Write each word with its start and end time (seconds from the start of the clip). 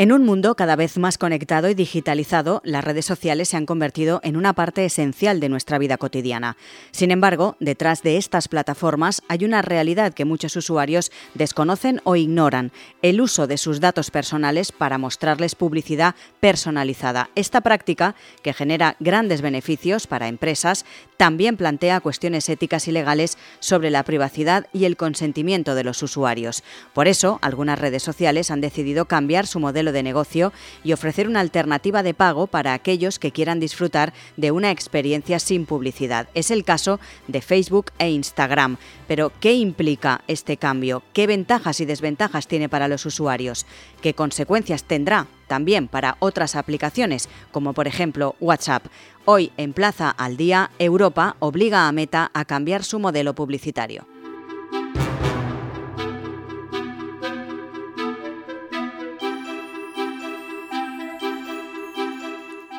En 0.00 0.12
un 0.12 0.24
mundo 0.24 0.54
cada 0.54 0.76
vez 0.76 0.96
más 0.96 1.18
conectado 1.18 1.68
y 1.68 1.74
digitalizado, 1.74 2.62
las 2.64 2.82
redes 2.82 3.04
sociales 3.04 3.50
se 3.50 3.58
han 3.58 3.66
convertido 3.66 4.20
en 4.24 4.38
una 4.38 4.54
parte 4.54 4.86
esencial 4.86 5.40
de 5.40 5.50
nuestra 5.50 5.76
vida 5.76 5.98
cotidiana. 5.98 6.56
Sin 6.90 7.10
embargo, 7.10 7.56
detrás 7.60 8.02
de 8.02 8.16
estas 8.16 8.48
plataformas 8.48 9.20
hay 9.28 9.44
una 9.44 9.60
realidad 9.60 10.14
que 10.14 10.24
muchos 10.24 10.56
usuarios 10.56 11.12
desconocen 11.34 12.00
o 12.04 12.16
ignoran, 12.16 12.72
el 13.02 13.20
uso 13.20 13.46
de 13.46 13.58
sus 13.58 13.78
datos 13.78 14.10
personales 14.10 14.72
para 14.72 14.96
mostrarles 14.96 15.54
publicidad 15.54 16.14
personalizada. 16.40 17.28
Esta 17.34 17.60
práctica, 17.60 18.14
que 18.42 18.54
genera 18.54 18.96
grandes 19.00 19.42
beneficios 19.42 20.06
para 20.06 20.28
empresas, 20.28 20.86
también 21.18 21.58
plantea 21.58 22.00
cuestiones 22.00 22.48
éticas 22.48 22.88
y 22.88 22.92
legales 22.92 23.36
sobre 23.58 23.90
la 23.90 24.02
privacidad 24.04 24.66
y 24.72 24.86
el 24.86 24.96
consentimiento 24.96 25.74
de 25.74 25.84
los 25.84 26.02
usuarios. 26.02 26.64
Por 26.94 27.06
eso, 27.06 27.38
algunas 27.42 27.78
redes 27.78 28.02
sociales 28.02 28.50
han 28.50 28.62
decidido 28.62 29.04
cambiar 29.04 29.46
su 29.46 29.60
modelo 29.60 29.89
de 29.92 30.02
negocio 30.02 30.52
y 30.84 30.92
ofrecer 30.92 31.28
una 31.28 31.40
alternativa 31.40 32.02
de 32.02 32.14
pago 32.14 32.46
para 32.46 32.74
aquellos 32.74 33.18
que 33.18 33.32
quieran 33.32 33.60
disfrutar 33.60 34.12
de 34.36 34.50
una 34.50 34.70
experiencia 34.70 35.38
sin 35.38 35.66
publicidad. 35.66 36.28
Es 36.34 36.50
el 36.50 36.64
caso 36.64 37.00
de 37.28 37.40
Facebook 37.40 37.92
e 37.98 38.10
Instagram. 38.10 38.76
Pero, 39.06 39.32
¿qué 39.40 39.54
implica 39.54 40.22
este 40.26 40.56
cambio? 40.56 41.02
¿Qué 41.12 41.26
ventajas 41.26 41.80
y 41.80 41.84
desventajas 41.84 42.46
tiene 42.46 42.68
para 42.68 42.88
los 42.88 43.06
usuarios? 43.06 43.66
¿Qué 44.02 44.14
consecuencias 44.14 44.84
tendrá 44.84 45.26
también 45.46 45.88
para 45.88 46.16
otras 46.20 46.56
aplicaciones, 46.56 47.28
como 47.50 47.72
por 47.72 47.88
ejemplo 47.88 48.36
WhatsApp? 48.40 48.86
Hoy 49.24 49.52
en 49.56 49.72
Plaza 49.72 50.10
al 50.10 50.36
Día, 50.36 50.70
Europa 50.78 51.36
obliga 51.40 51.86
a 51.86 51.92
Meta 51.92 52.30
a 52.34 52.44
cambiar 52.44 52.84
su 52.84 52.98
modelo 52.98 53.34
publicitario. 53.34 54.09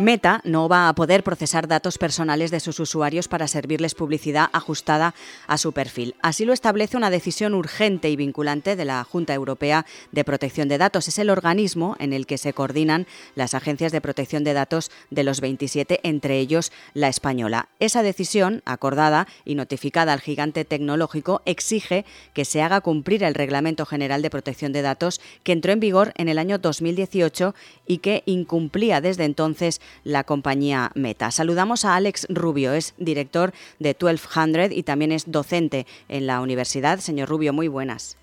Meta 0.01 0.41
no 0.43 0.67
va 0.67 0.89
a 0.89 0.95
poder 0.95 1.23
procesar 1.23 1.67
datos 1.67 1.97
personales 1.97 2.51
de 2.51 2.59
sus 2.59 2.79
usuarios 2.79 3.27
para 3.27 3.47
servirles 3.47 3.95
publicidad 3.95 4.49
ajustada 4.51 5.13
a 5.47 5.57
su 5.57 5.73
perfil. 5.73 6.15
Así 6.21 6.43
lo 6.43 6.53
establece 6.53 6.97
una 6.97 7.09
decisión 7.09 7.53
urgente 7.53 8.09
y 8.09 8.15
vinculante 8.15 8.75
de 8.75 8.85
la 8.85 9.03
Junta 9.03 9.33
Europea 9.33 9.85
de 10.11 10.23
Protección 10.23 10.67
de 10.67 10.77
Datos. 10.77 11.07
Es 11.07 11.19
el 11.19 11.29
organismo 11.29 11.95
en 11.99 12.13
el 12.13 12.25
que 12.25 12.37
se 12.37 12.53
coordinan 12.53 13.05
las 13.35 13.53
agencias 13.53 13.91
de 13.91 14.01
protección 14.01 14.43
de 14.43 14.53
datos 14.53 14.91
de 15.09 15.23
los 15.23 15.39
27, 15.39 15.99
entre 16.03 16.39
ellos 16.39 16.71
la 16.93 17.07
española. 17.07 17.69
Esa 17.79 18.03
decisión, 18.03 18.61
acordada 18.65 19.27
y 19.45 19.55
notificada 19.55 20.13
al 20.13 20.21
gigante 20.21 20.65
tecnológico, 20.65 21.41
exige 21.45 22.05
que 22.33 22.45
se 22.45 22.61
haga 22.61 22.81
cumplir 22.81 23.23
el 23.23 23.35
Reglamento 23.35 23.85
General 23.85 24.21
de 24.21 24.29
Protección 24.29 24.73
de 24.73 24.81
Datos 24.81 25.21
que 25.43 25.51
entró 25.51 25.71
en 25.71 25.79
vigor 25.79 26.13
en 26.15 26.29
el 26.29 26.39
año 26.39 26.57
2018 26.57 27.53
y 27.85 27.99
que 27.99 28.23
incumplía 28.25 29.01
desde 29.01 29.25
entonces 29.25 29.81
la 30.03 30.23
compañía 30.23 30.91
Meta. 30.95 31.31
Saludamos 31.31 31.85
a 31.85 31.95
Alex 31.95 32.27
Rubio, 32.29 32.73
es 32.73 32.95
director 32.97 33.51
de 33.79 33.89
1200 33.89 34.71
y 34.71 34.83
también 34.83 35.11
es 35.11 35.31
docente 35.31 35.85
en 36.09 36.27
la 36.27 36.41
universidad. 36.41 36.99
Señor 36.99 37.29
Rubio, 37.29 37.53
muy 37.53 37.67
buenas. 37.67 38.17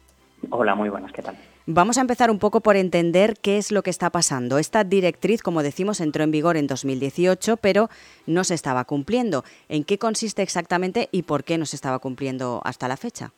Hola, 0.50 0.74
muy 0.74 0.89
buenas, 0.89 1.12
¿qué 1.12 1.22
tal? 1.22 1.36
Vamos 1.70 1.98
a 1.98 2.00
empezar 2.00 2.30
un 2.30 2.39
poco 2.39 2.62
por 2.62 2.77
entender 2.77 3.34
qué 3.42 3.58
es 3.58 3.72
lo 3.72 3.83
que 3.83 3.91
está 3.91 4.08
pasando. 4.08 4.56
Esta 4.56 4.84
directriz, 4.84 5.42
como 5.42 5.62
decimos, 5.62 6.00
entró 6.00 6.24
en 6.24 6.30
vigor 6.30 6.56
en 6.56 6.66
2018, 6.66 7.58
pero 7.58 7.91
no 8.27 8.42
se 8.44 8.55
estaba 8.55 8.84
cumpliendo. 8.84 9.44
¿En 9.69 9.84
qué 9.84 9.98
consiste 9.98 10.41
exactamente 10.41 11.11
y 11.12 11.24
por 11.24 11.44
qué 11.44 11.58
no 11.58 11.66
se 11.66 11.77
estaba 11.77 11.98
cumpliendo 11.98 12.62
hasta 12.64 12.89
la 12.89 12.96
fecha? 12.96 13.33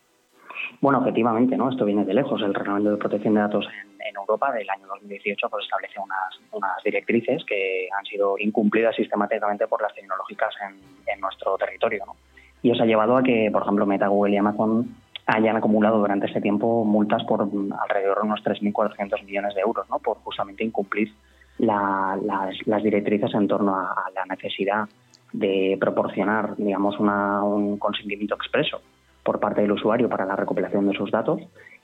Bueno, 0.80 1.00
efectivamente, 1.00 1.56
¿no? 1.56 1.70
Esto 1.70 1.84
viene 1.84 2.04
de 2.04 2.14
lejos. 2.14 2.40
El 2.42 2.54
Reglamento 2.54 2.92
de 2.92 2.96
Protección 2.98 3.34
de 3.34 3.40
Datos 3.40 3.66
en, 3.66 3.89
Europa 4.14 4.52
del 4.52 4.68
año 4.70 4.86
2018 4.86 5.48
pues, 5.48 5.64
establece 5.64 5.98
unas, 5.98 6.40
unas 6.52 6.82
directrices 6.84 7.44
que 7.44 7.88
han 7.96 8.04
sido 8.04 8.36
incumplidas 8.38 8.94
sistemáticamente 8.96 9.66
por 9.66 9.82
las 9.82 9.94
tecnológicas 9.94 10.54
en, 10.66 11.20
nuestro 11.20 11.56
territorio. 11.58 12.04
¿no? 12.06 12.16
Y 12.62 12.70
eso 12.70 12.82
ha 12.82 12.86
llevado 12.86 13.16
a 13.16 13.22
que, 13.22 13.50
por 13.52 13.62
ejemplo, 13.62 13.84
Meta, 13.84 14.06
Google 14.06 14.34
y 14.34 14.36
Amazon 14.38 14.96
hayan 15.26 15.56
acumulado 15.56 15.98
durante 15.98 16.26
este 16.26 16.40
tiempo 16.40 16.84
multas 16.84 17.22
por 17.24 17.42
alrededor 17.42 18.20
de 18.20 18.26
unos 18.26 18.40
3.400 18.42 19.24
millones 19.24 19.54
de 19.54 19.60
euros, 19.60 19.88
¿no? 19.90 19.98
por 19.98 20.16
justamente 20.18 20.64
incumplir 20.64 21.12
las, 21.58 22.18
las, 22.66 22.82
directrices 22.82 23.34
en 23.34 23.46
torno 23.46 23.76
a, 23.76 23.94
la 24.14 24.24
necesidad 24.24 24.88
de 25.32 25.76
proporcionar, 25.78 26.56
digamos, 26.56 26.98
una, 26.98 27.44
un 27.44 27.78
consentimiento 27.78 28.34
expreso 28.34 28.80
por 29.22 29.38
parte 29.38 29.60
del 29.60 29.72
usuario 29.72 30.08
para 30.08 30.24
la 30.24 30.36
recopilación 30.36 30.88
de 30.88 30.96
sus 30.96 31.10
datos 31.10 31.40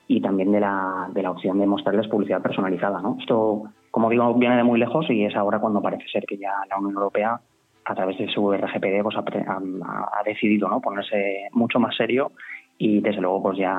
y 0.08 0.20
también 0.20 0.52
de 0.52 0.60
la, 0.60 1.08
de 1.12 1.22
la 1.22 1.30
opción 1.30 1.58
de 1.58 1.66
mostrarles 1.66 2.08
publicidad 2.08 2.42
personalizada. 2.42 3.00
¿no? 3.00 3.16
Esto, 3.20 3.64
como 3.90 4.08
digo, 4.08 4.34
viene 4.34 4.56
de 4.56 4.64
muy 4.64 4.78
lejos 4.78 5.06
y 5.10 5.24
es 5.24 5.34
ahora 5.34 5.58
cuando 5.58 5.82
parece 5.82 6.08
ser 6.08 6.24
que 6.26 6.36
ya 6.36 6.52
la 6.68 6.78
Unión 6.78 6.94
Europea, 6.94 7.40
a 7.84 7.94
través 7.94 8.18
de 8.18 8.28
su 8.28 8.52
RGPD, 8.52 9.02
pues, 9.02 9.16
ha, 9.16 10.22
decidido 10.24 10.68
¿no? 10.68 10.80
ponerse 10.80 11.48
mucho 11.52 11.78
más 11.78 11.96
serio 11.96 12.32
y 12.78 13.00
desde 13.00 13.20
luego 13.20 13.42
pues 13.42 13.58
ya 13.58 13.74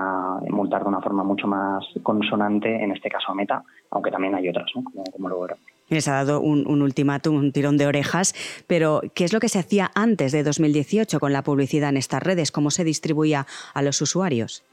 multar 0.50 0.82
de 0.82 0.88
una 0.88 1.02
forma 1.02 1.24
mucho 1.24 1.46
más 1.46 1.86
consonante, 2.04 2.84
en 2.84 2.92
este 2.92 3.10
caso 3.10 3.32
a 3.32 3.36
Meta, 3.36 3.64
aunque 3.92 4.10
también 4.10 4.34
hay 4.34 4.50
otras, 4.50 4.72
¿no? 4.76 4.84
como, 4.84 5.04
como 5.04 5.30
lo 5.30 5.48
Les 5.90 6.08
ha 6.08 6.14
dado 6.14 6.42
un, 6.42 6.66
un 6.68 6.82
ultimátum, 6.82 7.36
un 7.36 7.52
tirón 7.52 7.78
de 7.78 7.86
orejas, 7.86 8.34
pero 8.66 9.02
¿qué 9.14 9.26
es 9.26 9.34
lo 9.34 9.40
que 9.40 9.50
se 9.50 9.60
hacía 9.60 9.92
antes 9.94 10.32
de 10.32 10.42
2018 10.42 11.20
con 11.20 11.32
la 11.32 11.44
publicidad 11.44 11.90
en 11.90 11.98
estas 11.98 12.24
redes? 12.24 12.52
¿Cómo 12.52 12.72
se 12.72 12.84
distribuía 12.84 13.46
a 13.74 13.82
los 13.82 14.02
usuarios? 14.02 14.64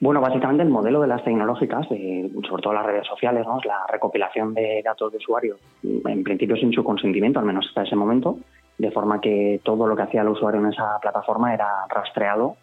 Bueno, 0.00 0.22
básicamente 0.22 0.62
el 0.62 0.70
modelo 0.70 1.02
de 1.02 1.08
las 1.08 1.22
tecnológicas, 1.22 1.86
sobre 1.86 2.62
todo 2.62 2.72
las 2.72 2.86
redes 2.86 3.06
sociales, 3.06 3.46
¿no? 3.46 3.58
es 3.58 3.66
la 3.66 3.86
recopilación 3.86 4.54
de 4.54 4.80
datos 4.82 5.12
de 5.12 5.18
usuario, 5.18 5.56
en 5.82 6.24
principio 6.24 6.56
sin 6.56 6.72
su 6.72 6.82
consentimiento, 6.82 7.38
al 7.38 7.44
menos 7.44 7.66
hasta 7.68 7.82
ese 7.82 7.96
momento, 7.96 8.38
de 8.78 8.90
forma 8.90 9.20
que 9.20 9.60
todo 9.62 9.86
lo 9.86 9.94
que 9.94 10.02
hacía 10.02 10.22
el 10.22 10.28
usuario 10.28 10.58
en 10.58 10.68
esa 10.68 10.98
plataforma 11.02 11.52
era 11.52 11.68
rastreado, 11.90 12.56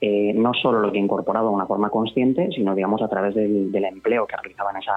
eh, 0.00 0.32
no 0.34 0.54
solo 0.54 0.78
lo 0.78 0.92
que 0.92 0.98
incorporado 0.98 1.48
de 1.48 1.54
una 1.56 1.66
forma 1.66 1.90
consciente, 1.90 2.48
sino 2.52 2.76
digamos 2.76 3.02
a 3.02 3.08
través 3.08 3.34
del, 3.34 3.84
empleo 3.84 4.24
que 4.28 4.36
realizaba 4.36 4.70
en 4.70 4.76
esa, 4.76 4.94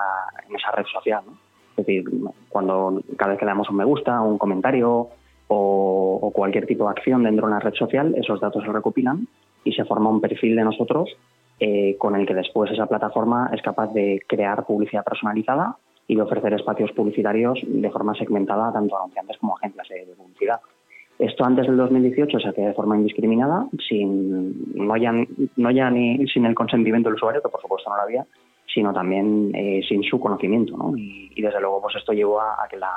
en 0.47 0.55
esa 0.55 0.71
red 0.71 0.85
social. 0.85 1.23
Es 1.71 1.77
decir, 1.77 2.03
cuando 2.49 3.01
cada 3.15 3.31
vez 3.31 3.39
que 3.39 3.45
le 3.45 3.51
damos 3.51 3.71
un 3.71 3.77
me 3.77 3.85
gusta, 3.85 4.21
un 4.21 4.37
comentario 4.37 5.07
o, 5.47 6.19
o 6.21 6.31
cualquier 6.31 6.67
tipo 6.67 6.83
de 6.83 6.91
acción 6.91 7.23
dentro 7.23 7.47
de 7.47 7.53
una 7.53 7.59
red 7.59 7.73
social, 7.73 8.13
esos 8.15 8.39
datos 8.39 8.63
se 8.63 8.71
recopilan 8.71 9.27
y 9.63 9.73
se 9.73 9.83
forma 9.85 10.11
un 10.11 10.21
perfil 10.21 10.55
de 10.55 10.63
nosotros 10.63 11.09
eh, 11.59 11.95
con 11.97 12.15
el 12.15 12.27
que 12.27 12.35
después 12.35 12.71
esa 12.71 12.85
plataforma 12.85 13.49
es 13.51 13.61
capaz 13.63 13.91
de 13.93 14.21
crear 14.27 14.65
publicidad 14.65 15.03
personalizada 15.03 15.75
y 16.07 16.15
de 16.15 16.21
ofrecer 16.21 16.53
espacios 16.53 16.91
publicitarios 16.91 17.59
de 17.65 17.89
forma 17.89 18.13
segmentada 18.13 18.71
tanto 18.71 18.95
a 18.95 18.99
anunciantes 18.99 19.37
como 19.39 19.55
a 19.55 19.57
agencias 19.57 19.87
de 19.89 20.15
publicidad. 20.15 20.59
Esto 21.19 21.43
antes 21.43 21.65
del 21.65 21.77
2018 21.77 22.39
se 22.39 22.49
hacía 22.49 22.67
de 22.67 22.73
forma 22.73 22.95
indiscriminada, 22.95 23.67
sin, 23.89 24.75
no, 24.75 24.95
ya, 24.97 25.11
no 25.11 25.71
ni 25.91 26.27
sin 26.27 26.45
el 26.45 26.53
consentimiento 26.53 27.09
del 27.09 27.15
usuario, 27.15 27.41
que 27.41 27.49
por 27.49 27.59
supuesto 27.59 27.89
no 27.89 27.95
lo 27.95 28.03
había, 28.03 28.25
sino 28.71 28.93
también 28.93 29.51
eh, 29.55 29.81
sin 29.89 30.03
su 30.03 30.19
conocimiento. 30.19 30.77
¿no? 30.77 30.95
Y, 30.95 31.41
desde 31.41 31.59
luego 31.59 31.81
pues 31.81 31.95
esto 31.95 32.13
llevó 32.13 32.39
a, 32.39 32.67
que 32.69 32.77
la 32.77 32.91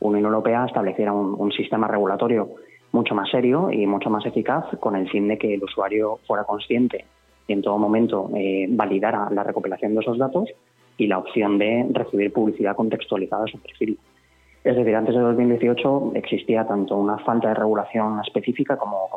Unión 0.00 0.24
Europea 0.24 0.64
estableciera 0.66 1.12
un, 1.12 1.36
un, 1.38 1.52
sistema 1.52 1.86
regulatorio 1.86 2.48
mucho 2.90 3.14
más 3.14 3.30
serio 3.30 3.70
y 3.70 3.86
mucho 3.86 4.10
más 4.10 4.26
eficaz 4.26 4.64
con 4.80 4.96
el 4.96 5.08
fin 5.08 5.28
de 5.28 5.38
que 5.38 5.54
el 5.54 5.62
usuario 5.62 6.18
fuera 6.26 6.42
consciente 6.42 7.04
y 7.52 7.54
en 7.54 7.62
todo 7.62 7.76
momento 7.76 8.30
eh, 8.34 8.66
validara 8.70 9.28
la 9.30 9.44
recopilación 9.44 9.94
de 9.94 10.00
esos 10.00 10.16
datos 10.16 10.48
y 10.96 11.06
la 11.06 11.18
opción 11.18 11.58
de 11.58 11.86
recibir 11.90 12.32
publicidad 12.32 12.74
contextualizada 12.74 13.44
a 13.44 13.46
su 13.46 13.58
perfil. 13.60 13.98
Es 14.64 14.74
decir, 14.74 14.94
antes 14.94 15.14
de 15.14 15.20
2018 15.20 16.12
existía 16.14 16.66
tanto 16.66 16.96
una 16.96 17.18
falta 17.18 17.48
de 17.48 17.54
regulación 17.54 18.20
específica 18.20 18.78
como, 18.78 19.08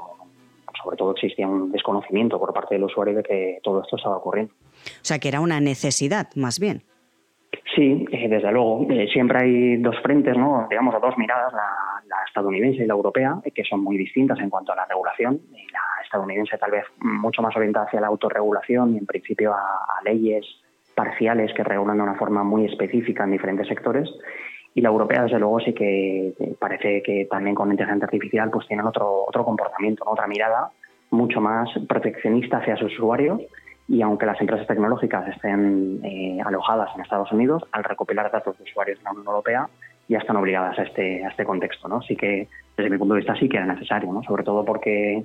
sobre 0.84 0.97
todo 0.97 1.12
existía 1.12 1.47
un 1.47 1.72
desconocimiento 1.72 2.38
por 2.40 2.53
parte 2.53 2.75
del 2.75 2.84
usuario 2.84 3.16
de 3.16 3.24
que 3.24 3.59
todo 3.63 3.81
esto 3.81 3.95
estaba 3.95 4.18
ocurriendo. 4.18 4.53
O 4.53 5.04
sea, 5.06 5.19
que 5.19 5.30
era 5.30 5.39
una 5.39 5.62
necesidad, 5.62 6.27
más 6.36 6.60
bien. 6.60 6.83
Sí, 7.74 8.06
eh, 8.12 8.27
desde 8.27 8.51
luego. 8.51 8.86
Eh, 8.89 9.07
siempre 9.13 9.39
hay 9.39 9.77
dos 9.77 9.95
frentes, 10.01 10.36
¿no? 10.38 10.68
digamos, 10.69 11.00
dos 11.00 11.18
miradas, 11.18 11.54
la, 11.54 11.62
estadounidense 12.27 12.83
y 12.83 12.88
la 12.88 12.94
europea, 12.94 13.39
que 13.54 13.63
son 13.63 13.81
muy 13.81 13.98
distintas 13.98 14.38
en 14.39 14.50
cuanto 14.50 14.74
a 14.74 14.75
la 14.75 14.86
regulación. 14.86 15.39
la 15.71 15.85
estadounidense 16.15 16.57
tal 16.57 16.71
vez 16.71 16.85
mucho 17.00 17.41
más 17.41 17.56
orientada 17.56 17.85
hacia 17.85 18.01
la 18.01 18.07
autorregulación 18.07 18.94
y 18.95 18.97
en 18.97 19.06
principio 19.06 19.53
a, 19.53 20.01
leyes 20.03 20.45
parciales 20.95 21.53
que 21.53 21.63
regulan 21.63 21.97
de 21.97 22.03
una 22.03 22.15
forma 22.15 22.44
muy 22.44 22.65
específica 22.65 23.23
en 23.23 23.31
diferentes 23.31 23.67
sectores. 23.67 24.09
Y 24.73 24.81
la 24.81 24.89
europea, 24.89 25.23
desde 25.23 25.39
luego, 25.39 25.59
sí 25.59 25.73
que 25.73 26.33
parece 26.59 27.01
que 27.01 27.27
también 27.29 27.56
con 27.56 27.71
inteligencia 27.71 28.06
artificial 28.06 28.50
pues 28.51 28.67
tienen 28.67 28.85
otro, 28.85 29.25
otro 29.27 29.44
comportamiento, 29.44 30.03
otra 30.06 30.27
mirada 30.27 30.71
mucho 31.12 31.41
más 31.41 31.69
proteccionista 31.88 32.57
hacia 32.57 32.75
sus 32.77 32.94
usuarios 32.94 33.41
y 33.88 34.01
aunque 34.01 34.25
las 34.25 34.39
empresas 34.41 34.67
tecnológicas 34.67 35.27
estén 35.27 36.01
eh, 36.03 36.39
alojadas 36.44 36.89
en 36.95 37.01
Estados 37.01 37.31
Unidos, 37.31 37.63
al 37.71 37.83
recopilar 37.83 38.31
datos 38.31 38.57
de 38.57 38.63
usuarios 38.63 38.97
de 39.00 39.03
la 39.03 39.12
Unión 39.12 39.27
Europea 39.27 39.69
ya 40.07 40.19
están 40.19 40.35
obligadas 40.35 40.77
a 40.77 40.83
este, 40.83 41.25
a 41.25 41.29
este 41.29 41.45
contexto. 41.45 41.88
¿no? 41.88 41.97
Así 41.97 42.15
que, 42.15 42.47
desde 42.77 42.89
mi 42.89 42.97
punto 42.97 43.13
de 43.13 43.21
vista, 43.21 43.35
sí 43.35 43.50
que 43.50 43.57
era 43.57 43.65
necesario, 43.65 44.12
¿no? 44.12 44.23
sobre 44.23 44.44
todo 44.44 44.63
porque 44.63 45.23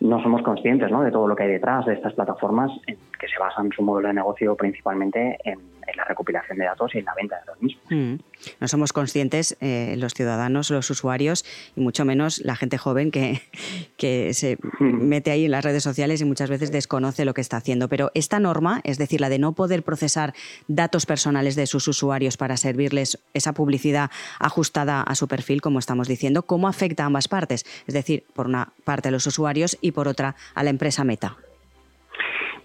no 0.00 0.22
somos 0.22 0.42
conscientes 0.42 0.90
¿no? 0.90 1.02
de 1.02 1.10
todo 1.10 1.26
lo 1.26 1.36
que 1.36 1.44
hay 1.44 1.50
detrás 1.50 1.86
de 1.86 1.94
estas 1.94 2.12
plataformas 2.14 2.70
que 2.86 3.28
se 3.28 3.38
basan 3.38 3.70
su 3.72 3.82
modelo 3.82 4.08
de 4.08 4.14
negocio 4.14 4.54
principalmente 4.56 5.38
en, 5.44 5.58
la 5.94 6.04
recopilación 6.04 6.58
de 6.58 6.64
datos 6.64 6.94
y 6.94 6.98
en 6.98 7.04
la 7.04 7.14
venta 7.14 7.36
de 7.40 7.46
los 7.46 7.62
mismos. 7.62 7.84
Mm. 7.90 8.14
No 8.60 8.68
somos 8.68 8.92
conscientes, 8.92 9.56
eh, 9.60 9.94
los 9.98 10.14
ciudadanos, 10.14 10.70
los 10.70 10.90
usuarios, 10.90 11.44
y 11.74 11.80
mucho 11.80 12.04
menos 12.04 12.38
la 12.44 12.56
gente 12.56 12.78
joven 12.78 13.10
que, 13.10 13.42
que 13.96 14.34
se 14.34 14.58
mm. 14.80 14.84
mete 14.84 15.30
ahí 15.30 15.46
en 15.46 15.50
las 15.50 15.64
redes 15.64 15.82
sociales 15.82 16.20
y 16.20 16.24
muchas 16.24 16.50
veces 16.50 16.72
desconoce 16.72 17.24
lo 17.24 17.34
que 17.34 17.40
está 17.40 17.58
haciendo. 17.58 17.88
Pero 17.88 18.10
esta 18.14 18.38
norma, 18.40 18.80
es 18.84 18.98
decir, 18.98 19.20
la 19.20 19.28
de 19.28 19.38
no 19.38 19.52
poder 19.52 19.82
procesar 19.82 20.34
datos 20.68 21.06
personales 21.06 21.56
de 21.56 21.66
sus 21.66 21.88
usuarios 21.88 22.36
para 22.36 22.56
servirles 22.56 23.18
esa 23.34 23.52
publicidad 23.52 24.10
ajustada 24.38 25.02
a 25.02 25.14
su 25.14 25.28
perfil, 25.28 25.60
como 25.60 25.78
estamos 25.78 26.08
diciendo, 26.08 26.42
¿cómo 26.42 26.68
afecta 26.68 27.04
a 27.04 27.06
ambas 27.06 27.28
partes? 27.28 27.64
Es 27.86 27.94
decir, 27.94 28.24
por 28.34 28.46
una 28.46 28.72
parte 28.84 29.08
a 29.08 29.10
los 29.10 29.26
usuarios 29.26 29.78
y 29.80 29.92
por 29.92 30.08
otra 30.08 30.36
a 30.54 30.62
la 30.62 30.70
empresa 30.70 31.04
Meta. 31.04 31.36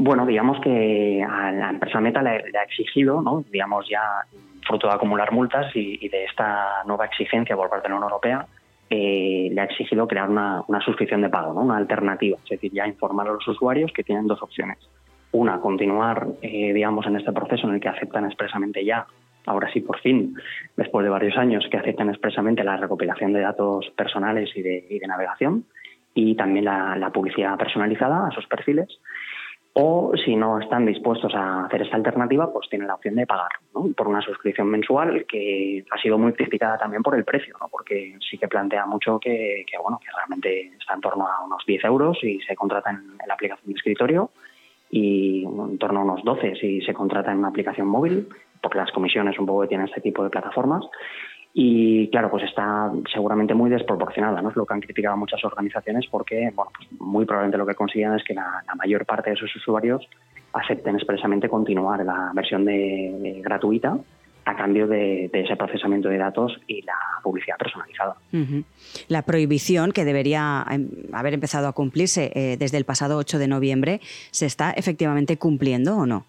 Bueno, 0.04 0.26
digamos 0.26 0.60
que 0.62 1.24
a 1.24 1.52
la 1.52 1.70
empresa 1.70 2.02
Meta 2.02 2.24
le, 2.24 2.30
ha 2.32 2.64
exigido, 2.64 3.22
¿no? 3.22 3.46
digamos 3.52 3.88
ya 3.88 4.02
fruto 4.66 4.88
de 4.88 4.96
acumular 4.96 5.32
multas 5.32 5.68
y, 5.76 6.10
de 6.10 6.26
esta 6.26 6.82
nueva 6.88 7.06
exigencia 7.06 7.56
por 7.56 7.70
parte 7.70 7.84
de 7.84 7.90
la 7.90 7.96
Unión 7.98 8.10
Europea, 8.10 8.48
eh, 8.90 9.50
le 9.52 9.62
ha 9.62 9.66
exigido 9.66 10.08
crear 10.08 10.28
una, 10.28 10.66
suscripción 10.84 11.22
de 11.22 11.30
pago, 11.30 11.54
¿no? 11.54 11.62
una 11.62 11.78
alternativa, 11.78 12.40
es 12.44 12.50
decir, 12.50 12.72
ya 12.74 12.88
informar 12.88 13.28
a 13.28 13.34
los 13.34 13.48
usuarios 13.48 13.92
que 13.94 14.04
tienen 14.04 14.26
dos 14.26 14.42
opciones. 14.42 14.80
Una, 15.34 15.60
continuar, 15.60 16.30
eh, 16.42 16.74
digamos, 16.74 17.06
en 17.06 17.18
este 17.18 17.32
proceso 17.32 17.68
en 17.68 17.76
el 17.76 17.80
que 17.80 17.90
aceptan 17.90 18.26
expresamente 18.26 18.84
ya, 18.84 19.06
ahora 19.46 19.72
sí 19.72 19.82
por 19.82 20.00
fin, 20.00 20.34
después 20.78 21.04
de 21.04 21.12
varios 21.12 21.38
años, 21.38 21.68
que 21.70 21.78
aceptan 21.78 22.10
expresamente 22.10 22.64
la 22.64 22.78
recopilación 22.78 23.34
de 23.34 23.42
datos 23.42 23.88
personales 23.96 24.50
y 24.56 24.64
de, 24.64 25.02
navegación, 25.08 25.66
y 26.16 26.34
también 26.36 26.66
la 26.66 27.12
publicidad 27.14 27.56
personalizada 27.56 28.28
a 28.28 28.32
sus 28.32 28.48
perfiles. 28.48 28.88
O 29.74 30.12
si 30.26 30.36
no 30.36 30.60
están 30.60 30.86
dispuestos 30.86 31.34
a 31.34 31.66
hacer 31.66 31.84
esta 31.84 31.96
alternativa, 31.96 32.52
pues 32.52 32.68
tienen 32.70 32.90
la 32.90 32.96
opción 32.96 33.16
de 33.16 33.26
pagar 33.26 33.52
por 33.96 34.08
una 34.08 34.22
suscripción 34.22 34.68
mensual 34.68 35.26
que 35.26 35.86
ha 35.90 36.02
sido 36.02 36.18
muy 36.18 36.34
criticada 36.34 36.78
también 36.78 37.02
por 37.02 37.16
el 37.16 37.24
precio, 37.24 37.56
¿no? 37.60 37.70
porque 37.70 38.18
sí 38.30 38.38
que 38.38 38.50
plantea 38.50 38.86
mucho 38.86 39.18
que, 39.18 39.64
bueno, 39.82 39.98
que 40.04 40.12
realmente 40.14 40.74
está 40.78 40.96
en 40.96 41.02
torno 41.02 41.26
a 41.26 41.46
unos 41.46 41.64
10 41.66 41.86
euros 41.86 42.18
si 42.20 42.42
se 42.42 42.54
contrata 42.54 42.90
en, 42.90 43.18
la 43.26 43.34
aplicación 43.34 43.72
de 43.72 43.78
escritorio 43.78 44.32
y 44.90 45.46
en 45.46 45.78
torno 45.78 46.02
a 46.02 46.04
unos 46.04 46.24
12 46.26 46.56
si 46.56 46.82
se 46.82 46.94
contrata 46.94 47.32
en 47.32 47.38
una 47.38 47.48
aplicación 47.48 47.88
móvil, 47.88 48.28
porque 48.62 48.78
las 48.78 48.92
comisiones 48.92 49.40
un 49.40 49.46
poco 49.46 49.62
que 49.62 49.70
tienen 49.70 49.88
este 49.88 50.02
tipo 50.02 50.22
de 50.22 50.30
plataformas. 50.30 50.84
Y 51.54 52.10
claro, 52.10 52.30
pues 52.32 52.44
está 52.44 52.92
seguramente 53.12 53.54
muy 53.54 53.70
desproporcionada, 53.70 54.42
¿no? 54.42 54.50
Es 54.50 54.56
lo 54.56 54.66
que 54.66 54.74
han 54.74 54.80
criticado 54.80 55.18
muchas 55.18 55.44
organizaciones 55.44 56.06
porque, 56.10 56.52
bueno, 56.56 56.72
pues 56.76 56.90
muy 57.00 57.26
probablemente 57.26 57.58
lo 57.58 57.66
que 57.66 57.76
consiguen 57.76 58.14
es 58.14 58.24
que 58.24 58.34
la, 58.34 58.64
mayor 58.78 59.06
parte 59.06 59.32
de 59.32 59.36
sus 59.36 59.54
usuarios 59.58 60.08
acepten 60.54 60.96
expresamente 60.96 61.50
continuar 61.50 62.06
la 62.06 62.32
versión 62.34 62.64
de, 62.66 63.42
gratuita 63.44 63.98
a 64.46 64.56
cambio 64.56 64.88
de, 64.88 65.30
ese 65.32 65.56
procesamiento 65.56 66.10
de 66.10 66.18
datos 66.18 66.58
y 66.68 66.82
la 66.84 66.96
publicidad 67.22 67.58
personalizada. 67.58 68.16
La 69.08 69.22
prohibición 69.24 69.92
que 69.92 70.06
debería 70.06 70.66
em, 70.72 70.90
haber 71.12 71.34
empezado 71.34 71.68
a 71.68 71.74
cumplirse 71.74 72.32
eh, 72.34 72.58
desde 72.58 72.78
el 72.78 72.86
pasado 72.86 73.18
8 73.18 73.38
de 73.38 73.48
noviembre, 73.48 74.00
¿se 74.32 74.46
está 74.46 74.72
efectivamente 74.72 75.38
cumpliendo 75.38 75.98
o 75.98 76.06
no? 76.06 76.26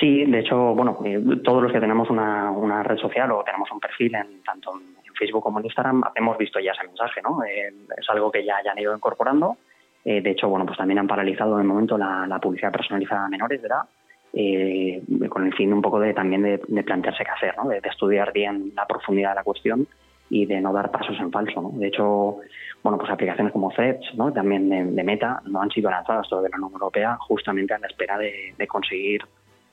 Sí, 0.00 0.24
de 0.24 0.38
hecho, 0.38 0.74
bueno, 0.74 0.96
eh, 1.04 1.22
todos 1.44 1.62
los 1.62 1.70
que 1.70 1.78
tenemos 1.78 2.08
una, 2.08 2.82
red 2.82 2.96
social 2.96 3.30
o 3.32 3.44
tenemos 3.44 3.70
un 3.70 3.78
perfil 3.78 4.14
en 4.14 4.42
tanto 4.42 4.72
en 4.72 5.14
Facebook 5.14 5.42
como 5.42 5.60
en 5.60 5.66
Instagram 5.66 6.02
hemos 6.14 6.38
visto 6.38 6.58
ya 6.58 6.72
ese 6.72 6.86
mensaje, 6.86 7.20
¿no? 7.20 7.44
Eh, 7.44 7.70
es 7.98 8.08
algo 8.08 8.32
que 8.32 8.42
ya, 8.42 8.56
han 8.64 8.78
ido 8.78 8.96
incorporando. 8.96 9.58
Eh, 10.02 10.22
de 10.22 10.30
hecho, 10.30 10.48
bueno, 10.48 10.64
pues 10.64 10.78
también 10.78 10.98
han 11.00 11.06
paralizado 11.06 11.58
el 11.58 11.66
momento 11.66 11.98
la, 11.98 12.38
publicidad 12.40 12.72
personalizada 12.72 13.26
a 13.26 13.28
menores 13.28 13.60
de 13.60 13.68
edad, 13.68 15.28
con 15.28 15.46
el 15.46 15.52
fin 15.52 15.70
un 15.70 15.82
poco 15.82 16.00
de 16.00 16.14
también 16.14 16.44
de, 16.44 16.82
plantearse 16.82 17.22
qué 17.22 17.30
hacer, 17.30 17.54
¿no? 17.58 17.68
De, 17.68 17.82
estudiar 17.84 18.32
bien 18.32 18.72
la 18.74 18.86
profundidad 18.86 19.30
de 19.30 19.34
la 19.34 19.44
cuestión 19.44 19.86
y 20.30 20.46
de 20.46 20.62
no 20.62 20.72
dar 20.72 20.90
pasos 20.90 21.18
en 21.20 21.30
falso. 21.30 21.72
De 21.74 21.88
hecho, 21.88 22.38
bueno, 22.82 22.96
pues 22.96 23.10
aplicaciones 23.10 23.52
como 23.52 23.70
Threads, 23.70 24.14
¿no? 24.14 24.32
También 24.32 24.96
de, 24.96 25.04
Meta, 25.04 25.42
no 25.44 25.60
han 25.60 25.70
sido 25.70 25.90
lanzadas 25.90 26.26
todavía 26.26 26.48
en 26.54 26.60
la 26.62 26.66
Unión 26.68 26.80
Europea 26.80 27.18
justamente 27.20 27.74
a 27.74 27.78
la 27.78 27.88
espera 27.88 28.16
de, 28.16 28.54
de 28.56 28.66
conseguir 28.66 29.20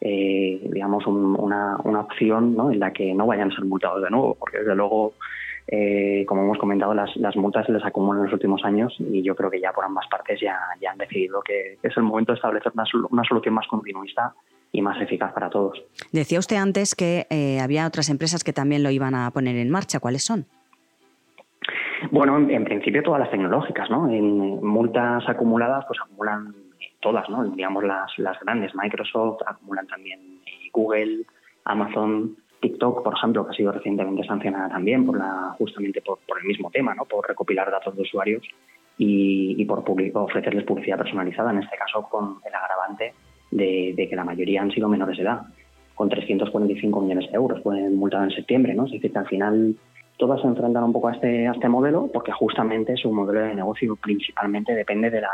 eh, 0.01 0.59
digamos, 0.71 1.05
una, 1.07 1.77
una, 1.83 2.01
opción 2.01 2.55
¿no? 2.55 2.71
en 2.71 2.79
la 2.79 2.93
que 2.93 3.13
no 3.13 3.25
vayan 3.25 3.51
a 3.51 3.55
ser 3.55 3.65
multados 3.65 4.03
de 4.03 4.09
nuevo, 4.09 4.35
porque 4.39 4.59
desde 4.59 4.75
luego, 4.75 5.13
eh, 5.67 6.23
como 6.27 6.43
hemos 6.43 6.57
comentado, 6.57 6.93
las, 6.93 7.15
las 7.17 7.35
multas 7.35 7.65
se 7.65 7.71
les 7.71 7.83
acumulan 7.83 8.19
en 8.19 8.25
los 8.25 8.33
últimos 8.33 8.63
años 8.63 8.95
y 8.99 9.23
yo 9.23 9.35
creo 9.35 9.49
que 9.49 9.59
ya 9.59 9.71
por 9.71 9.85
ambas 9.85 10.07
partes 10.07 10.39
ya, 10.39 10.59
ya 10.81 10.91
han 10.91 10.97
decidido 10.97 11.41
que 11.41 11.77
es 11.81 11.97
el 11.97 12.03
momento 12.03 12.31
de 12.31 12.37
establecer 12.37 12.71
una, 12.73 12.83
una 13.09 13.23
solución 13.23 13.55
más 13.55 13.67
continuista 13.67 14.33
y 14.71 14.81
más 14.81 15.01
eficaz 15.01 15.33
para 15.33 15.49
todos. 15.49 15.81
Decía 16.11 16.39
usted 16.39 16.57
antes 16.57 16.95
que 16.95 17.25
eh, 17.29 17.59
había 17.59 17.87
otras 17.87 18.09
empresas 18.09 18.43
que 18.43 18.53
también 18.53 18.83
lo 18.83 18.91
iban 18.91 19.15
a 19.15 19.31
poner 19.31 19.55
en 19.55 19.69
marcha. 19.69 19.99
¿Cuáles 19.99 20.23
son? 20.23 20.45
Bueno, 22.11 22.37
en, 22.37 22.63
principio 22.63 23.01
todas 23.01 23.19
las 23.19 23.31
tecnológicas, 23.31 23.89
¿no? 23.89 24.09
En 24.09 24.63
multas 24.63 25.27
acumuladas, 25.27 25.85
pues 25.87 25.99
acumulan 25.99 26.53
todas, 26.99 27.29
¿no? 27.29 27.43
Digamos 27.43 27.83
las, 27.83 28.17
las 28.17 28.39
grandes, 28.39 28.73
Microsoft, 28.75 29.41
acumulan 29.45 29.87
también 29.87 30.41
eh, 30.45 30.69
Google, 30.71 31.25
Amazon, 31.65 32.35
TikTok, 32.59 33.03
por 33.03 33.13
ejemplo, 33.13 33.45
que 33.45 33.51
ha 33.51 33.57
sido 33.57 33.71
recientemente 33.71 34.25
sancionada 34.25 34.69
también 34.69 35.05
por 35.05 35.17
la, 35.17 35.55
justamente 35.57 36.01
por, 36.01 36.19
el 36.39 36.45
mismo 36.45 36.71
tema, 36.71 36.95
¿no? 36.95 37.05
Por 37.05 37.27
recopilar 37.27 37.69
datos 37.69 37.95
de 37.95 38.01
usuarios 38.01 38.43
y, 38.97 39.63
por 39.65 39.83
ofrecerles 40.13 40.63
publicidad 40.63 40.97
personalizada, 40.97 41.51
en 41.51 41.59
este 41.59 41.77
caso 41.77 42.07
con 42.09 42.37
el 42.45 42.53
agravante 42.53 43.13
de, 43.51 44.07
que 44.09 44.15
la 44.15 44.23
mayoría 44.23 44.61
han 44.61 44.71
sido 44.71 44.89
menores 44.89 45.17
de 45.17 45.23
edad, 45.23 45.41
con 45.93 46.09
345 46.09 47.01
millones 47.01 47.29
de 47.29 47.35
euros, 47.35 47.61
pueden 47.61 47.95
multar 47.95 48.23
en 48.23 48.31
septiembre, 48.31 48.73
¿no? 48.73 48.85
Es 48.85 48.91
decir, 48.91 49.11
que 49.11 49.19
al 49.19 49.27
final 49.27 49.75
todas 50.17 50.41
se 50.41 50.47
enfrentan 50.47 50.83
un 50.83 50.93
poco 50.93 51.09
a 51.09 51.13
este, 51.13 51.47
a 51.47 51.51
este 51.51 51.69
modelo 51.69 52.09
porque 52.11 52.31
justamente 52.31 52.97
su 52.97 53.11
modelo 53.11 53.41
de 53.41 53.55
negocio 53.55 53.95
principalmente 53.95 54.73
depende 54.73 55.11
de 55.11 55.21
la 55.21 55.29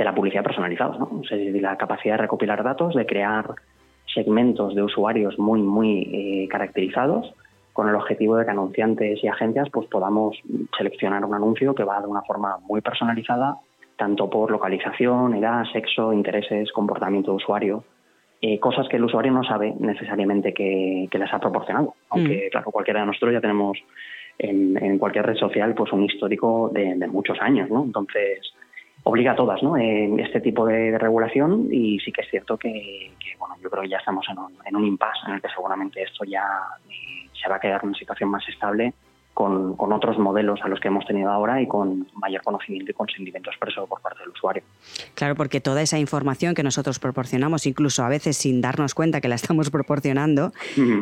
de 0.00 0.04
la 0.04 0.14
publicidad 0.14 0.42
personalizada, 0.42 0.96
¿no? 0.96 1.20
la 1.30 1.76
capacidad 1.76 2.14
de 2.14 2.22
recopilar 2.22 2.64
datos, 2.64 2.94
de 2.94 3.04
crear 3.04 3.54
segmentos 4.14 4.74
de 4.74 4.82
usuarios 4.82 5.38
muy, 5.38 5.60
muy 5.60 6.08
eh, 6.10 6.48
caracterizados 6.48 7.34
con 7.74 7.86
el 7.86 7.94
objetivo 7.94 8.38
de 8.38 8.46
que 8.46 8.50
anunciantes 8.50 9.22
y 9.22 9.28
agencias 9.28 9.68
pues 9.70 9.86
podamos 9.88 10.38
seleccionar 10.76 11.22
un 11.22 11.34
anuncio 11.34 11.74
que 11.74 11.84
va 11.84 12.00
de 12.00 12.06
una 12.06 12.22
forma 12.22 12.56
muy 12.66 12.80
personalizada, 12.80 13.58
tanto 13.98 14.30
por 14.30 14.50
localización, 14.50 15.34
edad, 15.34 15.64
sexo, 15.70 16.14
intereses, 16.14 16.72
comportamiento 16.72 17.32
de 17.32 17.36
usuario, 17.36 17.84
eh, 18.40 18.58
cosas 18.58 18.88
que 18.88 18.96
el 18.96 19.04
usuario 19.04 19.32
no 19.32 19.44
sabe 19.44 19.74
necesariamente 19.78 20.54
que, 20.54 21.10
les 21.12 21.34
ha 21.34 21.38
proporcionado. 21.38 21.92
Aunque, 22.08 22.46
mm. 22.46 22.50
claro, 22.52 22.70
cualquiera 22.70 23.00
de 23.00 23.06
nosotros 23.06 23.34
ya 23.34 23.42
tenemos 23.42 23.76
en, 24.38 24.98
cualquier 24.98 25.26
red 25.26 25.36
social 25.36 25.74
pues 25.74 25.92
un 25.92 26.04
histórico 26.04 26.70
de, 26.72 26.94
de 26.94 27.06
muchos 27.06 27.38
años, 27.42 27.68
¿no? 27.68 27.84
Entonces, 27.84 28.50
obliga 29.04 29.32
a 29.32 29.36
todas 29.36 29.62
¿no? 29.62 29.76
en 29.76 30.20
este 30.20 30.40
tipo 30.40 30.66
de, 30.66 30.98
regulación 30.98 31.68
y 31.70 31.98
sí 32.00 32.12
que 32.12 32.22
es 32.22 32.30
cierto 32.30 32.56
que, 32.56 33.12
bueno 33.38 33.56
yo 33.62 33.70
creo 33.70 33.82
que 33.82 33.88
ya 33.88 33.98
estamos 33.98 34.26
en 34.28 34.38
un, 34.38 34.54
en 34.64 34.76
un 34.76 34.84
impasse 34.84 35.26
en 35.26 35.34
el 35.34 35.42
que 35.42 35.48
seguramente 35.48 36.02
esto 36.02 36.24
ya 36.24 36.44
eh, 36.88 37.28
se 37.32 37.48
va 37.48 37.56
a 37.56 37.60
quedar 37.60 37.80
en 37.82 37.90
una 37.90 37.98
situación 37.98 38.30
más 38.30 38.46
estable 38.48 38.92
con, 39.40 39.92
otros 39.92 40.18
modelos 40.18 40.60
a 40.62 40.68
los 40.68 40.78
que 40.80 40.88
hemos 40.88 41.06
tenido 41.06 41.30
ahora 41.30 41.62
y 41.62 41.66
con 41.66 42.06
mayor 42.14 42.42
conocimiento 42.42 42.90
y 42.90 42.94
consentimiento 42.94 43.48
expreso 43.48 43.86
por 43.86 44.00
parte 44.02 44.20
del 44.20 44.28
usuario. 44.28 44.62
Claro, 45.14 45.34
porque 45.34 45.60
toda 45.62 45.80
esa 45.80 45.98
información 45.98 46.54
que 46.54 46.62
nosotros 46.62 46.98
proporcionamos, 46.98 47.66
incluso 47.66 48.04
a 48.04 48.08
veces 48.08 48.36
sin 48.36 48.60
darnos 48.60 48.94
cuenta 48.94 49.22
que 49.22 49.28
la 49.28 49.36
estamos 49.36 49.70
proporcionando, 49.76 50.52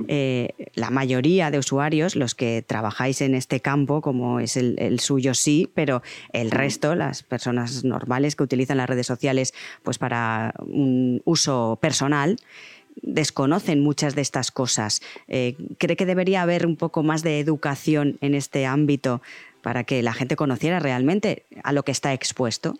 eh, 0.06 0.50
la 0.74 0.90
mayoría 0.90 1.50
de 1.50 1.58
usuarios, 1.58 2.14
los 2.14 2.36
que 2.36 2.62
trabajáis 2.64 3.22
en 3.22 3.34
este 3.34 3.60
campo, 3.60 4.00
como 4.00 4.38
es 4.38 4.56
el, 4.56 5.00
suyo, 5.00 5.34
sí, 5.34 5.68
pero 5.74 6.02
el 6.32 6.52
resto, 6.52 6.94
las 6.94 7.24
personas 7.24 7.84
normales 7.84 8.36
que 8.36 8.44
utilizan 8.44 8.76
las 8.76 8.88
redes 8.88 9.06
sociales 9.06 9.52
pues 9.82 9.98
para 9.98 10.54
un 10.60 11.22
uso 11.24 11.78
personal, 11.80 12.36
desconocen 13.02 13.82
muchas 13.82 14.14
de 14.14 14.22
estas 14.22 14.50
cosas. 14.50 15.00
Eh, 15.28 15.56
¿Cree 15.78 15.96
que 15.96 16.06
debería 16.06 16.42
haber 16.42 16.66
un 16.66 16.76
poco 16.76 17.02
más 17.02 17.22
de 17.22 17.40
educación 17.40 18.18
en 18.20 18.34
este 18.34 18.66
ámbito 18.66 19.20
para 19.62 19.84
que 19.84 20.02
la 20.02 20.12
gente 20.12 20.36
conociera 20.36 20.78
realmente 20.78 21.44
a 21.64 21.72
lo 21.72 21.82
que 21.82 21.92
está 21.92 22.12
expuesto? 22.12 22.74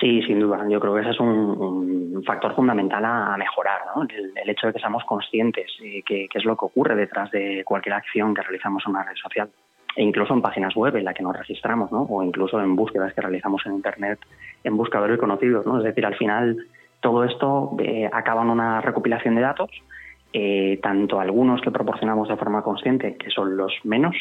Sí, 0.00 0.22
sin 0.22 0.40
duda. 0.40 0.66
Yo 0.68 0.80
creo 0.80 0.94
que 0.94 1.00
ese 1.02 1.10
es 1.10 1.20
un, 1.20 2.22
factor 2.26 2.54
fundamental 2.54 3.04
a, 3.04 3.36
mejorar, 3.36 3.80
¿no? 3.94 4.02
el, 4.02 4.48
hecho 4.48 4.66
de 4.66 4.72
que 4.72 4.78
seamos 4.78 5.04
conscientes 5.04 5.70
de 5.78 6.02
qué 6.06 6.28
es 6.32 6.44
lo 6.44 6.56
que 6.56 6.64
ocurre 6.64 6.96
detrás 6.96 7.30
de 7.30 7.62
cualquier 7.64 7.94
acción 7.94 8.34
que 8.34 8.42
realizamos 8.42 8.82
en 8.86 8.92
una 8.92 9.04
red 9.04 9.16
social 9.16 9.50
e 9.96 10.02
incluso 10.02 10.34
en 10.34 10.42
páginas 10.42 10.74
web 10.74 10.96
en 10.96 11.04
las 11.04 11.14
que 11.14 11.22
nos 11.22 11.36
registramos, 11.36 11.92
¿no? 11.92 12.02
o 12.02 12.22
incluso 12.22 12.60
en 12.60 12.74
búsquedas 12.74 13.14
que 13.14 13.20
realizamos 13.20 13.64
en 13.66 13.74
Internet 13.74 14.18
en 14.64 14.76
buscadores 14.76 15.18
conocidos. 15.18 15.66
¿no? 15.66 15.78
Es 15.78 15.84
decir, 15.84 16.04
al 16.04 16.16
final 16.16 16.56
todo 17.04 17.22
esto 17.22 17.76
eh, 17.80 18.08
acaba 18.10 18.40
en 18.40 18.48
una 18.48 18.80
recopilación 18.80 19.34
de 19.34 19.42
datos, 19.42 19.70
eh, 20.32 20.80
tanto 20.82 21.20
algunos 21.20 21.60
que 21.60 21.70
proporcionamos 21.70 22.28
de 22.28 22.36
forma 22.38 22.62
consciente, 22.62 23.16
que 23.18 23.28
son 23.28 23.58
los 23.58 23.74
menos, 23.84 24.16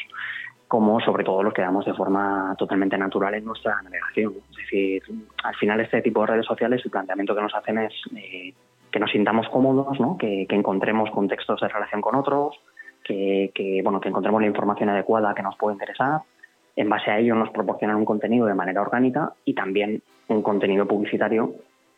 como 0.68 1.00
sobre 1.00 1.24
todo 1.24 1.44
los 1.44 1.54
que 1.54 1.62
damos 1.62 1.86
de 1.86 1.94
forma 1.94 2.54
totalmente 2.58 2.98
natural 2.98 3.36
en 3.36 3.46
nuestra 3.46 3.82
navegación. 3.84 4.34
Es 4.52 4.58
decir, 4.58 5.02
al 5.46 5.56
final 5.56 5.80
este 5.80 6.02
tipo 6.02 6.20
de 6.20 6.28
redes 6.28 6.46
sociales, 6.46 6.82
el 6.84 6.92
planteamiento 6.92 7.34
que 7.34 7.42
nos 7.42 7.56
hacen 7.56 7.78
es 7.78 7.94
eh, 8.18 8.54
que 8.92 9.00
nos 9.00 9.12
sintamos 9.12 9.48
cómodos, 9.48 9.98
que, 10.20 10.46
encontremos 10.50 11.10
contextos 11.12 11.62
de 11.62 11.70
relación 11.70 12.02
con 12.02 12.16
otros, 12.16 12.60
que, 13.02 13.80
bueno, 13.82 14.02
que 14.02 14.10
encontremos 14.10 14.42
la 14.42 14.48
información 14.48 14.90
adecuada 14.90 15.34
que 15.34 15.42
nos 15.42 15.56
puede 15.56 15.76
interesar. 15.76 16.20
En 16.76 16.90
base 16.90 17.12
a 17.12 17.18
ello 17.18 17.34
nos 17.36 17.50
proporcionan 17.52 17.96
un 17.96 18.04
contenido 18.04 18.46
de 18.46 18.56
manera 18.56 18.82
orgánica 18.82 19.32
y 19.46 19.54
también 19.54 20.04
un 20.28 20.42
contenido 20.42 20.86
publicitario 20.86 21.54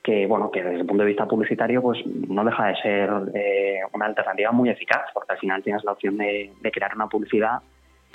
que 0.06 0.28
bueno 0.28 0.52
que 0.52 0.62
desde 0.62 0.82
el 0.82 0.86
punto 0.86 1.04
de 1.04 1.08
vista 1.08 1.26
publicitario 1.26 1.82
pues 1.82 2.06
no 2.06 2.46
deja 2.46 2.68
de 2.68 2.76
ser 2.76 3.10
eh, 3.34 3.80
una 3.92 4.06
alternativa 4.06 4.52
muy 4.52 4.70
eficaz 4.70 5.10
porque 5.14 5.34
al 5.34 5.40
final 5.40 5.64
tienes 5.64 5.84
la 5.84 5.94
opción 5.94 6.18
de, 6.18 6.52
de 6.62 6.72
crear 6.72 6.96
una 6.96 7.08
publicidad 7.08 7.60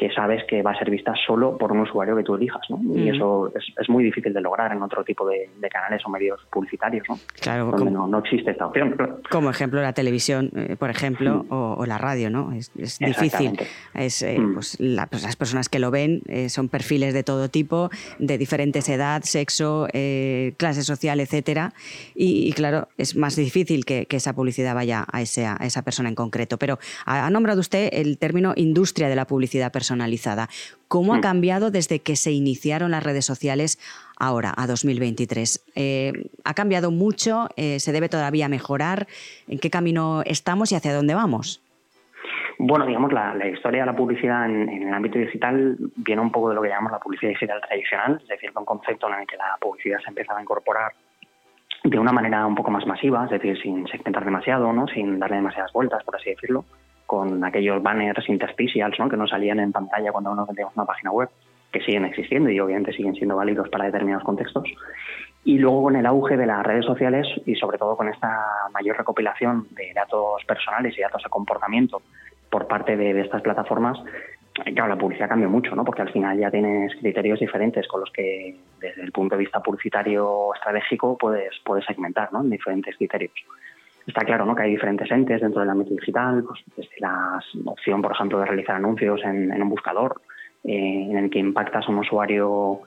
que 0.01 0.11
sabes 0.13 0.43
que 0.49 0.63
va 0.63 0.71
a 0.71 0.79
ser 0.79 0.89
vista 0.89 1.13
solo 1.27 1.59
por 1.59 1.73
un 1.73 1.81
usuario 1.81 2.17
que 2.17 2.23
tú 2.23 2.35
elijas, 2.35 2.63
¿no? 2.71 2.79
Y 2.97 3.11
mm. 3.11 3.15
eso 3.15 3.53
es, 3.55 3.91
muy 3.91 4.03
difícil 4.03 4.33
de 4.33 4.41
lograr 4.41 4.73
en 4.73 4.81
otro 4.81 5.05
tipo 5.05 5.29
de, 5.29 5.51
canales 5.71 6.01
o 6.07 6.09
medios 6.09 6.41
publicitarios, 6.51 7.07
¿no? 7.07 7.19
Claro, 7.39 7.71
donde 7.71 7.91
no, 7.91 8.19
existe 8.19 8.53
esta 8.53 8.67
opción. 8.67 8.97
Como 9.31 9.51
ejemplo 9.51 9.83
la 9.83 9.93
televisión, 9.93 10.51
eh, 10.57 10.77
por 10.79 10.89
ejemplo, 10.89 11.45
mm. 11.45 11.53
o, 11.53 11.85
la 11.85 11.99
radio, 11.99 12.31
¿no? 12.31 12.51
Es, 12.53 12.73
difícil. 12.99 13.61
Es, 13.93 14.23
eh, 14.23 14.39
mm. 14.39 14.55
pues, 14.55 14.79
pues, 14.79 15.23
las 15.23 15.37
personas 15.37 15.69
que 15.69 15.79
lo 15.79 15.91
ven 15.91 16.23
eh, 16.29 16.49
son 16.49 16.71
perfiles 16.71 17.13
de 17.13 17.23
todo 17.23 17.51
tipo, 17.51 17.91
de 18.19 18.39
diferentes 18.39 18.89
edad, 18.89 19.21
sexo, 19.23 19.87
clase 20.57 20.83
social, 20.83 21.21
etcétera. 21.21 21.75
Y, 22.15 22.51
claro, 22.55 22.89
es 22.97 23.17
más 23.17 23.37
difícil 23.37 23.85
que, 23.85 24.07
esa 24.11 24.35
publicidad 24.35 24.75
vaya 24.75 25.07
a, 25.11 25.23
ese, 25.23 25.47
a 25.47 25.57
esa 25.61 25.83
persona 25.83 26.09
en 26.09 26.15
concreto. 26.15 26.59
Pero 26.59 26.79
ha 27.05 27.29
nombrado 27.31 27.61
usted 27.61 27.91
el 27.93 28.19
término 28.19 28.55
industria 28.57 29.09
de 29.09 29.17
la 29.17 29.27
publicidad 29.27 29.71
personal 29.73 29.80
personalizada. 29.81 30.49
¿Cómo 30.89 31.15
ha 31.15 31.19
mm. 31.19 31.23
cambiado 31.23 31.71
desde 31.71 32.01
que 32.01 32.17
se 32.17 32.33
iniciaron 32.33 32.91
las 32.91 33.03
redes 33.03 33.25
sociales 33.25 33.79
ahora, 34.19 34.53
a 34.55 34.67
2023? 34.67 35.73
Eh, 35.75 36.13
¿Ha 36.45 36.53
cambiado 36.53 36.91
mucho? 36.91 37.49
Eh, 37.57 37.81
¿Se 37.81 37.93
debe 37.93 38.11
todavía 38.11 38.49
mejorar? 38.49 39.07
¿En 39.49 39.59
qué 39.59 39.71
camino 39.71 40.23
estamos 40.27 40.71
y 40.73 40.75
hacia 40.75 40.93
dónde 40.93 41.15
vamos? 41.15 41.63
Bueno, 42.59 42.85
digamos, 42.85 43.11
la, 43.11 43.49
historia 43.49 43.81
de 43.81 43.87
la 43.87 43.97
publicidad 43.97 44.45
en, 44.45 44.69
el 44.69 44.93
ámbito 44.93 45.19
digital 45.19 45.79
viene 45.97 46.21
un 46.21 46.31
poco 46.31 46.51
de 46.51 46.57
lo 46.57 46.61
que 46.61 46.69
llamamos 46.69 46.93
la 46.93 46.99
publicidad 46.99 47.31
digital 47.31 47.59
tradicional, 47.67 48.19
es 48.21 48.29
decir, 48.29 48.51
un 48.55 48.67
concepto 48.67 49.09
en 49.09 49.21
el 49.21 49.27
que 49.27 49.39
la 49.39 49.57
publicidad 49.59 49.99
se 50.01 50.11
empezaba 50.11 50.41
a 50.41 50.43
incorporar 50.43 50.93
de 51.85 51.99
una 51.99 52.13
manera 52.13 52.47
un 52.47 52.55
poco 52.55 52.71
más 52.71 52.87
masiva, 52.87 53.25
es 53.25 53.31
decir, 53.31 53.59
sin 53.63 53.87
segmentar 53.89 54.27
demasiado, 54.27 54.71
¿no? 54.75 54.87
sin 54.89 55.19
darle 55.19 55.37
demasiadas 55.37 55.73
vueltas, 55.73 56.05
por 56.05 56.17
así 56.17 56.31
decirlo, 56.31 56.67
con 57.11 57.43
aquellos 57.43 57.83
banners 57.83 58.29
interstitials 58.29 58.97
¿no? 59.01 59.09
que 59.09 59.17
nos 59.17 59.31
salían 59.31 59.59
en 59.59 59.73
pantalla 59.73 60.13
cuando 60.13 60.31
uno 60.31 60.47
vendíamos 60.47 60.77
una 60.77 60.87
página 60.87 61.11
web, 61.11 61.29
que 61.73 61.81
siguen 61.81 62.05
existiendo 62.05 62.51
y 62.51 62.61
obviamente 62.61 62.93
siguen 62.93 63.17
siendo 63.17 63.35
válidos 63.35 63.69
para 63.69 63.87
determinados 63.87 64.23
contextos. 64.23 64.63
Y 65.43 65.59
luego 65.59 65.83
con 65.83 65.97
el 65.97 66.07
auge 66.07 66.37
de 66.37 66.47
las 66.47 66.65
redes 66.65 66.85
sociales 66.85 67.27
y 67.47 67.57
sobre 67.57 67.79
todo 67.79 67.97
con 67.97 68.09
esta 68.09 68.47
mayor 68.73 68.97
recopilación 68.97 69.67
de 69.73 69.93
datos 69.93 70.45
personales 70.47 70.97
y 70.97 71.01
datos 71.01 71.25
de 71.25 71.31
comportamiento 71.31 72.01
por 72.49 72.69
parte 72.69 72.97
de, 72.97 73.21
estas 73.21 73.43
plataformas, 73.43 73.99
claro, 74.73 74.91
la 74.91 74.97
publicidad 74.97 75.29
cambia 75.29 75.49
mucho, 75.49 75.75
¿no? 75.75 75.85
Porque 75.85 76.03
al 76.03 76.13
final 76.13 76.39
ya 76.39 76.53
tienes 76.53 76.95
criterios 76.95 77.41
diferentes 77.41 77.89
con 77.89 78.03
los 78.03 78.13
que 78.13 78.55
desde 78.81 79.03
el 79.03 79.11
punto 79.11 79.35
de 79.35 79.41
vista 79.41 79.59
publicitario 79.59 80.55
estratégico 80.55 81.19
puedes, 81.19 81.59
puedes 81.65 81.85
segmentar, 81.87 82.33
¿no? 82.33 82.41
En 82.41 82.51
diferentes 82.51 82.97
criterios. 82.97 83.33
Está 84.07 84.25
claro 84.25 84.45
¿no? 84.45 84.55
que 84.55 84.63
hay 84.63 84.71
diferentes 84.71 85.11
entes 85.11 85.41
dentro 85.41 85.61
del 85.61 85.71
ámbito 85.71 85.95
digital, 85.95 86.43
pues 86.45 86.61
desde 86.77 87.01
la 87.01 87.41
opción, 87.67 88.03
por 88.03 88.13
ejemplo, 88.13 88.39
de 88.39 88.47
realizar 88.47 88.77
anuncios 88.77 89.21
en, 89.25 89.63
un 89.63 89.69
buscador, 89.69 90.21
eh, 90.65 91.07
en 91.11 91.17
el 91.17 91.31
que 91.31 91.39
impactas 91.39 91.87
a 91.87 91.91
un 91.91 91.99
usuario 91.99 92.81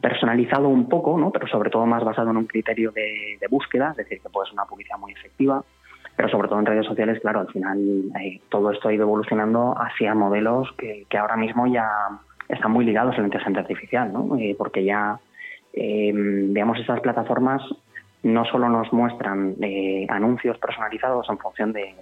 personalizado 0.00 0.68
un 0.68 0.88
poco, 0.88 1.18
¿no? 1.18 1.30
pero 1.30 1.48
sobre 1.48 1.70
todo 1.70 1.86
más 1.86 2.04
basado 2.04 2.30
en 2.30 2.36
un 2.36 2.46
criterio 2.46 2.92
de, 2.92 3.38
búsqueda, 3.50 3.90
es 3.90 3.96
decir, 3.96 4.20
que 4.20 4.28
puede 4.28 4.46
ser 4.46 4.54
una 4.54 4.66
publicidad 4.66 4.98
muy 4.98 5.12
efectiva, 5.12 5.64
pero 6.16 6.28
sobre 6.28 6.48
todo 6.48 6.60
en 6.60 6.66
redes 6.66 6.86
sociales, 6.86 7.20
claro, 7.20 7.40
al 7.40 7.48
final 7.48 7.78
eh, 8.20 8.40
todo 8.48 8.70
esto 8.70 8.88
ha 8.88 8.94
ido 8.94 9.02
evolucionando 9.02 9.74
hacia 9.76 10.14
modelos 10.14 10.68
que, 10.78 11.06
ahora 11.18 11.36
mismo 11.36 11.66
ya 11.66 11.88
están 12.48 12.70
muy 12.70 12.84
ligados 12.84 13.16
a 13.16 13.18
la 13.18 13.26
inteligencia 13.26 13.62
artificial, 13.62 14.12
¿no? 14.12 14.36
Eh, 14.36 14.54
porque 14.56 14.84
ya, 14.84 15.18
digamos, 15.72 16.78
estas 16.78 17.00
plataformas 17.00 17.62
no 18.24 18.44
solo 18.46 18.68
nos 18.68 18.92
muestran 18.92 19.54
eh, 19.60 20.06
anuncios 20.08 20.58
personalizados 20.58 21.28
en 21.28 21.38
función 21.38 21.72
de, 21.72 21.94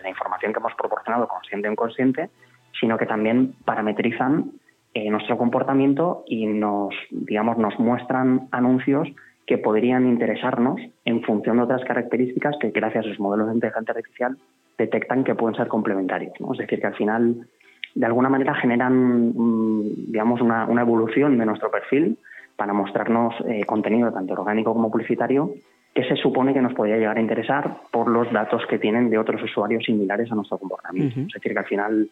la 0.00 0.08
información 0.08 0.52
que 0.52 0.60
hemos 0.60 0.74
proporcionado 0.74 1.26
consciente 1.26 1.68
o 1.68 1.72
inconsciente, 1.72 2.30
sino 2.78 2.96
que 2.96 3.06
también 3.06 3.54
parametrizan 3.64 4.52
eh, 4.94 5.10
nuestro 5.10 5.36
comportamiento 5.36 6.22
y 6.28 6.46
nos, 6.46 6.94
digamos, 7.10 7.58
nos 7.58 7.76
muestran 7.80 8.48
anuncios 8.52 9.08
que 9.46 9.58
podrían 9.58 10.06
interesarnos 10.06 10.80
en 11.04 11.22
función 11.22 11.56
de 11.56 11.62
otras 11.64 11.82
características 11.84 12.56
que 12.60 12.70
gracias 12.70 13.06
a 13.06 13.08
sus 13.08 13.18
modelos 13.18 13.48
de 13.48 13.54
inteligencia 13.54 13.92
artificial 13.92 14.36
detectan 14.76 15.24
que 15.24 15.34
pueden 15.34 15.56
ser 15.56 15.66
complementarios. 15.66 16.34
Es 16.52 16.58
decir, 16.58 16.78
que 16.78 16.86
al 16.86 16.94
final, 16.94 17.48
de 17.94 18.06
alguna 18.06 18.28
manera, 18.28 18.54
generan, 18.54 19.32
mm, 19.34 20.12
digamos, 20.12 20.40
una 20.42 20.80
evolución 20.80 21.38
de 21.38 21.46
nuestro 21.46 21.70
perfil 21.70 22.18
para 22.58 22.72
mostrarnos 22.72 23.34
eh, 23.46 23.64
contenido 23.64 24.12
tanto 24.12 24.32
orgánico 24.34 24.74
como 24.74 24.90
publicitario 24.90 25.54
que 25.94 26.02
se 26.04 26.16
supone 26.16 26.52
que 26.52 26.60
nos 26.60 26.74
podría 26.74 26.96
llegar 26.96 27.16
a 27.16 27.20
interesar 27.20 27.78
por 27.92 28.08
los 28.08 28.30
datos 28.32 28.66
que 28.68 28.80
tienen 28.80 29.10
de 29.10 29.18
otros 29.18 29.40
usuarios 29.42 29.84
similares 29.84 30.30
a 30.30 30.34
nuestro 30.34 30.58
comportamiento. 30.58 31.20
Es 31.20 31.34
decir, 31.34 31.52
que 31.52 31.58
al 31.58 31.64
final 31.66 32.10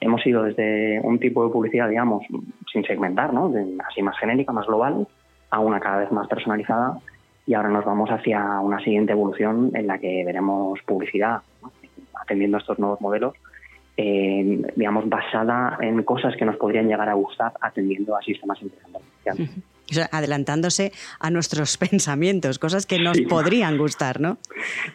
hemos 0.00 0.26
ido 0.26 0.42
desde 0.42 1.00
un 1.00 1.20
tipo 1.20 1.44
de 1.44 1.52
publicidad, 1.52 1.88
digamos, 1.88 2.24
sin 2.72 2.84
segmentar, 2.84 3.32
¿no? 3.32 3.52
así 3.88 4.02
más 4.02 4.18
genérica, 4.18 4.52
más 4.52 4.66
global, 4.66 5.06
a 5.50 5.60
una 5.60 5.78
cada 5.78 5.98
vez 5.98 6.10
más 6.10 6.26
personalizada 6.26 6.98
y 7.46 7.54
ahora 7.54 7.68
nos 7.68 7.84
vamos 7.84 8.10
hacia 8.10 8.60
una 8.60 8.80
siguiente 8.80 9.12
evolución 9.12 9.70
en 9.74 9.86
la 9.86 9.98
que 9.98 10.24
veremos 10.24 10.80
publicidad 10.82 11.42
atendiendo 12.20 12.56
a 12.56 12.60
estos 12.60 12.78
nuevos 12.80 13.00
modelos 13.00 13.34
eh, 13.96 14.62
digamos, 14.74 15.08
basada 15.08 15.78
en 15.80 16.02
cosas 16.02 16.34
que 16.36 16.44
nos 16.44 16.56
podrían 16.56 16.88
llegar 16.88 17.08
a 17.08 17.14
gustar 17.14 17.52
atendiendo 17.60 18.16
a 18.16 18.22
sistemas 18.22 18.60
inteligentes 18.60 19.02
adelantándose 20.10 20.92
a 21.20 21.30
nuestros 21.30 21.76
pensamientos, 21.90 22.58
cosas 22.58 22.86
que 22.86 22.98
nos 22.98 23.20
podrían 23.22 23.76
gustar, 23.78 24.20
¿no? 24.20 24.38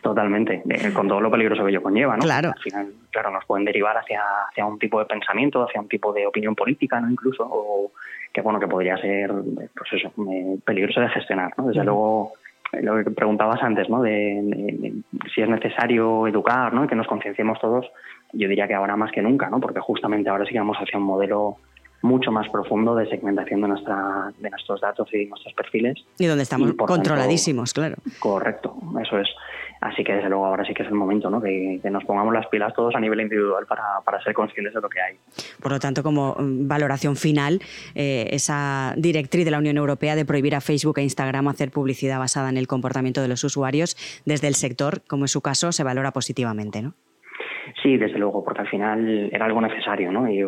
Totalmente, 0.01 0.63
eh, 0.69 0.93
con 0.93 1.07
todo 1.07 1.21
lo 1.21 1.31
peligroso 1.31 1.63
que 1.63 1.71
ello 1.71 1.83
conlleva, 1.83 2.15
¿no? 2.15 2.23
Claro. 2.23 2.51
Al 2.55 2.61
final, 2.61 2.87
claro, 3.11 3.31
nos 3.31 3.45
pueden 3.45 3.65
derivar 3.65 3.97
hacia, 3.97 4.21
hacia 4.49 4.65
un 4.65 4.79
tipo 4.79 4.99
de 4.99 5.05
pensamiento, 5.05 5.63
hacia 5.63 5.81
un 5.81 5.87
tipo 5.87 6.11
de 6.13 6.25
opinión 6.25 6.55
política, 6.55 6.99
¿no? 6.99 7.09
Incluso, 7.09 7.43
o 7.43 7.91
que, 8.33 8.41
bueno, 8.41 8.59
que 8.59 8.67
podría 8.67 8.97
ser, 8.97 9.31
pues 9.31 9.93
eso, 9.93 10.11
eh, 10.31 10.57
peligroso 10.65 11.01
de 11.01 11.09
gestionar, 11.09 11.53
¿no? 11.57 11.67
Desde 11.67 11.83
luego, 11.83 12.33
eh, 12.33 12.38
lo 12.73 13.03
que 13.03 13.11
preguntabas 13.11 13.61
antes, 13.63 13.89
¿no? 13.89 14.01
De, 14.01 14.93
si 15.33 15.41
es 15.41 15.49
necesario 15.49 16.27
educar, 16.27 16.73
¿no? 16.73 16.85
Y 16.85 16.87
que 16.87 16.95
nos 16.95 17.07
concienciemos 17.07 17.59
todos, 17.59 17.89
yo 18.33 18.47
diría 18.47 18.67
que 18.67 18.75
ahora 18.75 18.95
más 18.95 19.11
que 19.11 19.21
nunca, 19.21 19.49
¿no? 19.49 19.59
Porque 19.59 19.79
justamente 19.79 20.29
ahora 20.29 20.45
sí 20.45 20.51
que 20.51 20.59
vamos 20.59 20.77
hacia 20.77 20.99
un 20.99 21.05
modelo 21.05 21.57
mucho 22.01 22.31
más 22.31 22.47
profundo 22.49 22.95
de 22.95 23.07
segmentación 23.09 23.61
de, 23.61 23.67
nuestra, 23.67 24.31
de 24.37 24.49
nuestros 24.49 24.81
datos 24.81 25.07
y 25.13 25.25
nuestros 25.25 25.53
perfiles. 25.53 25.97
Y 26.17 26.25
donde 26.25 26.43
estamos 26.43 26.73
controladísimos, 26.73 27.73
claro. 27.73 27.95
Correcto, 28.19 28.75
eso 29.01 29.19
es. 29.19 29.27
Así 29.81 30.03
que 30.03 30.13
desde 30.13 30.29
luego 30.29 30.45
ahora 30.45 30.65
sí 30.65 30.73
que 30.73 30.83
es 30.83 30.89
el 30.89 30.95
momento 30.95 31.29
¿no? 31.29 31.41
que, 31.41 31.79
nos 31.89 32.03
pongamos 32.03 32.33
las 32.33 32.47
pilas 32.47 32.73
todos 32.73 32.93
a 32.95 32.99
nivel 32.99 33.21
individual 33.21 33.65
para, 33.65 34.01
para, 34.03 34.21
ser 34.21 34.33
conscientes 34.33 34.73
de 34.73 34.81
lo 34.81 34.89
que 34.89 34.99
hay. 34.99 35.15
Por 35.61 35.71
lo 35.71 35.79
tanto, 35.79 36.03
como 36.03 36.35
mm, 36.37 36.67
valoración 36.67 37.15
final, 37.15 37.61
eh, 37.95 38.27
esa 38.31 38.93
directriz 38.97 39.45
de 39.45 39.51
la 39.51 39.57
Unión 39.57 39.77
Europea 39.77 40.15
de 40.15 40.25
prohibir 40.25 40.55
a 40.55 40.61
Facebook 40.61 40.99
e 40.99 41.03
Instagram 41.03 41.47
hacer 41.47 41.71
publicidad 41.71 42.19
basada 42.19 42.49
en 42.49 42.57
el 42.57 42.67
comportamiento 42.67 43.21
de 43.21 43.29
los 43.29 43.43
usuarios 43.45 43.95
desde 44.25 44.47
el 44.47 44.55
sector, 44.55 45.01
como 45.07 45.25
es 45.25 45.31
su 45.31 45.41
caso, 45.41 45.71
se 45.71 45.83
valora 45.83 46.11
positivamente, 46.11 46.81
¿no? 46.81 46.93
Sí, 47.81 47.97
desde 47.97 48.17
luego, 48.17 48.43
porque 48.43 48.61
al 48.61 48.67
final 48.67 49.29
era 49.31 49.45
algo 49.45 49.61
necesario, 49.61 50.11
¿no? 50.11 50.29
Y 50.29 50.43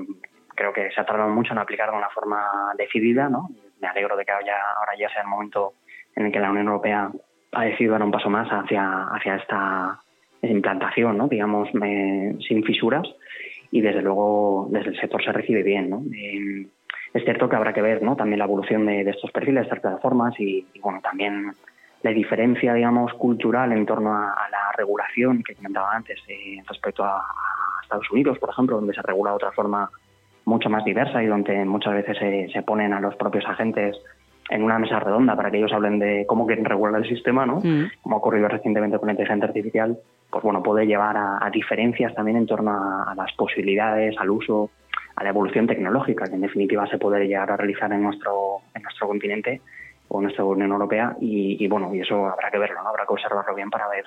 creo 0.61 0.73
que 0.73 0.91
se 0.93 1.01
ha 1.01 1.05
tardado 1.05 1.29
mucho 1.29 1.53
en 1.53 1.59
aplicar 1.59 1.89
de 1.89 1.97
una 1.97 2.09
forma 2.09 2.45
decidida, 2.77 3.29
¿no? 3.29 3.49
Me 3.81 3.87
alegro 3.87 4.15
de 4.15 4.23
que 4.23 4.31
ahora 4.31 4.93
ya 4.97 5.09
sea 5.09 5.23
el 5.23 5.27
momento 5.27 5.73
en 6.15 6.27
el 6.27 6.31
que 6.31 6.39
la 6.39 6.51
Unión 6.51 6.67
Europea 6.67 7.09
ha 7.53 7.63
decidido 7.63 7.93
dar 7.93 8.03
un 8.03 8.11
paso 8.11 8.29
más 8.29 8.47
hacia, 8.49 9.07
hacia 9.07 9.37
esta 9.37 9.99
implantación, 10.43 11.17
¿no? 11.17 11.27
digamos, 11.27 11.69
sin 12.47 12.63
fisuras 12.63 13.07
y 13.71 13.81
desde 13.81 14.01
luego 14.01 14.67
desde 14.69 14.89
el 14.89 14.99
sector 14.99 15.23
se 15.23 15.31
recibe 15.31 15.63
bien. 15.63 15.89
¿no? 15.89 16.03
Eh, 16.13 16.67
es 17.13 17.23
cierto 17.23 17.49
que 17.49 17.55
habrá 17.55 17.73
que 17.73 17.81
ver 17.81 18.03
¿no? 18.03 18.15
también 18.15 18.39
la 18.39 18.45
evolución 18.45 18.85
de, 18.85 19.01
estos 19.01 19.31
perfiles, 19.31 19.61
de 19.61 19.67
estas 19.67 19.79
plataformas 19.79 20.39
y, 20.39 20.65
bueno, 20.81 21.01
también 21.01 21.53
la 22.03 22.11
diferencia, 22.11 22.73
digamos, 22.73 23.13
cultural 23.13 23.71
en 23.71 23.85
torno 23.85 24.13
a, 24.13 24.35
la 24.51 24.71
regulación 24.77 25.43
que 25.43 25.55
comentaba 25.55 25.95
antes 25.95 26.19
eh, 26.27 26.61
respecto 26.67 27.03
a, 27.03 27.23
Estados 27.83 28.09
Unidos, 28.11 28.39
por 28.39 28.49
ejemplo, 28.49 28.77
donde 28.77 28.93
se 28.93 29.01
regula 29.01 29.31
de 29.31 29.35
otra 29.35 29.51
forma 29.51 29.89
mucho 30.45 30.69
más 30.69 30.83
diversa 30.83 31.23
y 31.23 31.27
donde 31.27 31.65
muchas 31.65 31.93
veces 31.93 32.17
se, 32.51 32.61
ponen 32.63 32.93
a 32.93 32.99
los 32.99 33.15
propios 33.15 33.45
agentes 33.45 33.97
en 34.49 34.63
una 34.63 34.79
mesa 34.79 34.99
redonda 34.99 35.35
para 35.35 35.49
que 35.49 35.57
ellos 35.57 35.71
hablen 35.71 35.99
de 35.99 36.25
cómo 36.27 36.45
quieren 36.45 36.65
regular 36.65 37.01
el 37.01 37.07
sistema, 37.07 37.45
¿no? 37.45 37.59
Mm. 37.63 37.91
Como 38.01 38.15
ha 38.15 38.19
ocurrido 38.19 38.47
recientemente 38.47 38.97
con 38.97 39.07
la 39.07 39.13
inteligencia 39.13 39.47
artificial, 39.47 39.97
pues 40.29 40.43
bueno, 40.43 40.61
puede 40.61 40.85
llevar 40.85 41.15
a, 41.17 41.49
diferencias 41.51 42.13
también 42.15 42.37
en 42.37 42.47
torno 42.47 42.71
a, 42.71 43.13
las 43.15 43.31
posibilidades, 43.33 44.17
al 44.17 44.29
uso, 44.29 44.69
a 45.15 45.23
la 45.23 45.29
evolución 45.29 45.67
tecnológica 45.67 46.25
que 46.25 46.35
en 46.35 46.41
definitiva 46.41 46.87
se 46.87 46.97
puede 46.97 47.25
llegar 47.25 47.51
a 47.51 47.57
realizar 47.57 47.91
en 47.93 48.03
nuestro, 48.03 48.57
en 48.73 48.81
nuestro 48.81 49.07
continente 49.07 49.61
o 50.09 50.21
nuestra 50.21 50.43
Unión 50.43 50.71
Europea 50.71 51.15
y, 51.21 51.65
bueno, 51.67 51.93
y 51.93 52.01
eso 52.01 52.27
habrá 52.27 52.51
que 52.51 52.57
verlo, 52.57 52.81
¿no? 52.83 52.89
habrá 52.89 53.05
que 53.05 53.13
observarlo 53.13 53.55
bien 53.55 53.69
para 53.69 53.87
ver 53.87 54.05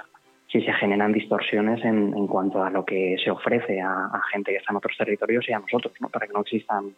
si 0.55 0.63
se 0.63 0.73
generan 0.73 1.13
distorsiones 1.13 1.85
en, 1.85 2.15
en 2.17 2.29
cuanto 2.29 2.63
a 2.63 2.71
lo 2.71 2.85
que 2.85 3.17
se 3.23 3.29
ofrece 3.29 3.81
a, 3.81 4.09
gente 4.33 4.53
que 4.53 4.59
está 4.59 4.71
en 4.71 4.77
otros 4.77 4.97
territorios 4.97 5.45
y 5.49 5.53
a 5.53 5.59
nosotros, 5.59 5.93
¿no? 5.99 6.09
para 6.09 6.29
que 6.29 6.33
no 6.33 6.43
existan 6.43 6.95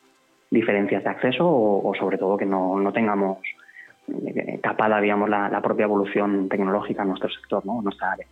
diferencias 0.51 1.03
de 1.03 1.09
acceso 1.09 1.47
o, 1.49 1.95
sobre 1.99 2.19
todo 2.19 2.37
que 2.37 2.45
no, 2.45 2.79
no 2.79 2.93
tengamos 2.93 3.39
eh, 4.09 4.61
capada, 4.63 5.01
digamos, 5.01 5.31
la, 5.31 5.49
la, 5.49 5.63
propia 5.63 5.85
evolución 5.85 6.51
tecnológica 6.51 7.01
en 7.01 7.09
nuestro 7.09 7.31
sector, 7.31 7.65
¿no? 7.65 7.79
en 7.79 7.85
nuestra 7.85 8.13
área. 8.13 8.27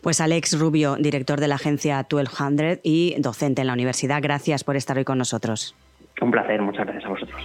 Pues 0.00 0.20
Alex 0.20 0.56
Rubio, 0.60 0.94
director 0.94 1.40
de 1.40 1.48
la 1.48 1.56
agencia 1.56 2.06
1200 2.08 2.78
y 2.84 3.16
docente 3.18 3.62
en 3.62 3.66
la 3.66 3.72
universidad, 3.72 4.22
gracias 4.22 4.62
por 4.62 4.76
estar 4.76 4.96
hoy 4.96 5.04
con 5.04 5.18
nosotros. 5.18 5.74
Un 6.20 6.30
placer, 6.30 6.62
muchas 6.62 6.86
gracias 6.86 7.04
a 7.04 7.08
vosotros. 7.08 7.42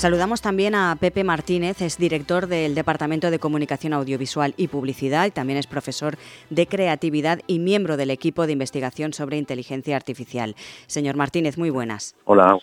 Saludamos 0.00 0.40
también 0.40 0.74
a 0.74 0.96
Pepe 0.98 1.24
Martínez, 1.24 1.82
es 1.82 1.98
director 1.98 2.46
del 2.46 2.74
Departamento 2.74 3.30
de 3.30 3.38
Comunicación 3.38 3.92
Audiovisual 3.92 4.54
y 4.56 4.68
Publicidad 4.68 5.26
y 5.26 5.30
también 5.30 5.58
es 5.58 5.66
profesor 5.66 6.16
de 6.48 6.66
creatividad 6.66 7.40
y 7.46 7.58
miembro 7.58 7.98
del 7.98 8.08
equipo 8.08 8.46
de 8.46 8.54
investigación 8.54 9.12
sobre 9.12 9.36
inteligencia 9.36 9.96
artificial. 9.96 10.56
Señor 10.86 11.16
Martínez, 11.16 11.58
muy 11.58 11.68
buenas. 11.68 12.14
Hola. 12.24 12.58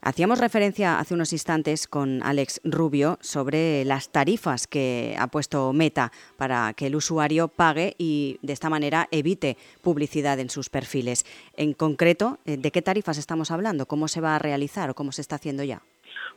Hacíamos 0.00 0.38
referencia 0.38 0.98
hace 0.98 1.12
unos 1.12 1.34
instantes 1.34 1.88
con 1.88 2.22
Alex 2.22 2.62
Rubio 2.64 3.18
sobre 3.20 3.84
las 3.84 4.08
tarifas 4.08 4.66
que 4.66 5.14
ha 5.18 5.26
puesto 5.26 5.74
Meta 5.74 6.10
para 6.38 6.72
que 6.72 6.86
el 6.86 6.96
usuario 6.96 7.48
pague 7.48 7.96
y 7.98 8.38
de 8.40 8.54
esta 8.54 8.70
manera 8.70 9.08
evite 9.10 9.58
publicidad 9.82 10.40
en 10.40 10.48
sus 10.48 10.70
perfiles. 10.70 11.26
En 11.54 11.74
concreto, 11.74 12.38
eh, 12.46 12.56
¿de 12.56 12.70
qué 12.70 12.80
tarifas 12.80 13.18
estamos 13.18 13.50
hablando? 13.50 13.84
¿Cómo 13.84 14.08
se 14.08 14.22
va 14.22 14.36
a 14.36 14.38
realizar 14.38 14.88
o 14.88 14.94
cómo 14.94 15.12
se 15.12 15.20
está 15.20 15.36
haciendo 15.36 15.64
ya? 15.64 15.82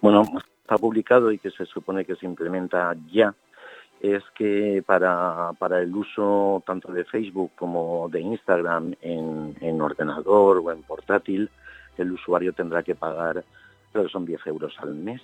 Bueno, 0.02 0.24
está 0.62 0.78
publicado 0.78 1.32
y 1.32 1.38
que 1.38 1.52
se 1.52 1.66
supone 1.66 2.06
que 2.06 2.16
se 2.16 2.26
implementa 2.26 2.96
ya 3.12 3.36
es 4.00 4.24
que 4.34 4.84
para, 4.84 5.54
el 5.80 5.96
uso 5.96 6.64
tanto 6.66 6.92
de 6.92 7.06
Facebook 7.06 7.52
como 7.56 8.10
de 8.10 8.20
Instagram 8.20 8.96
en, 9.02 9.56
en 9.62 9.80
ordenador 9.80 10.58
o 10.58 10.72
en 10.72 10.82
portátil, 10.82 11.52
el 12.00 12.12
usuario 12.12 12.52
tendrá 12.52 12.82
que 12.82 12.96
pagar, 12.96 13.44
creo 13.92 14.06
que 14.06 14.12
son 14.12 14.26
10 14.26 14.48
euros 14.48 14.74
al 14.80 14.96
mes, 14.96 15.22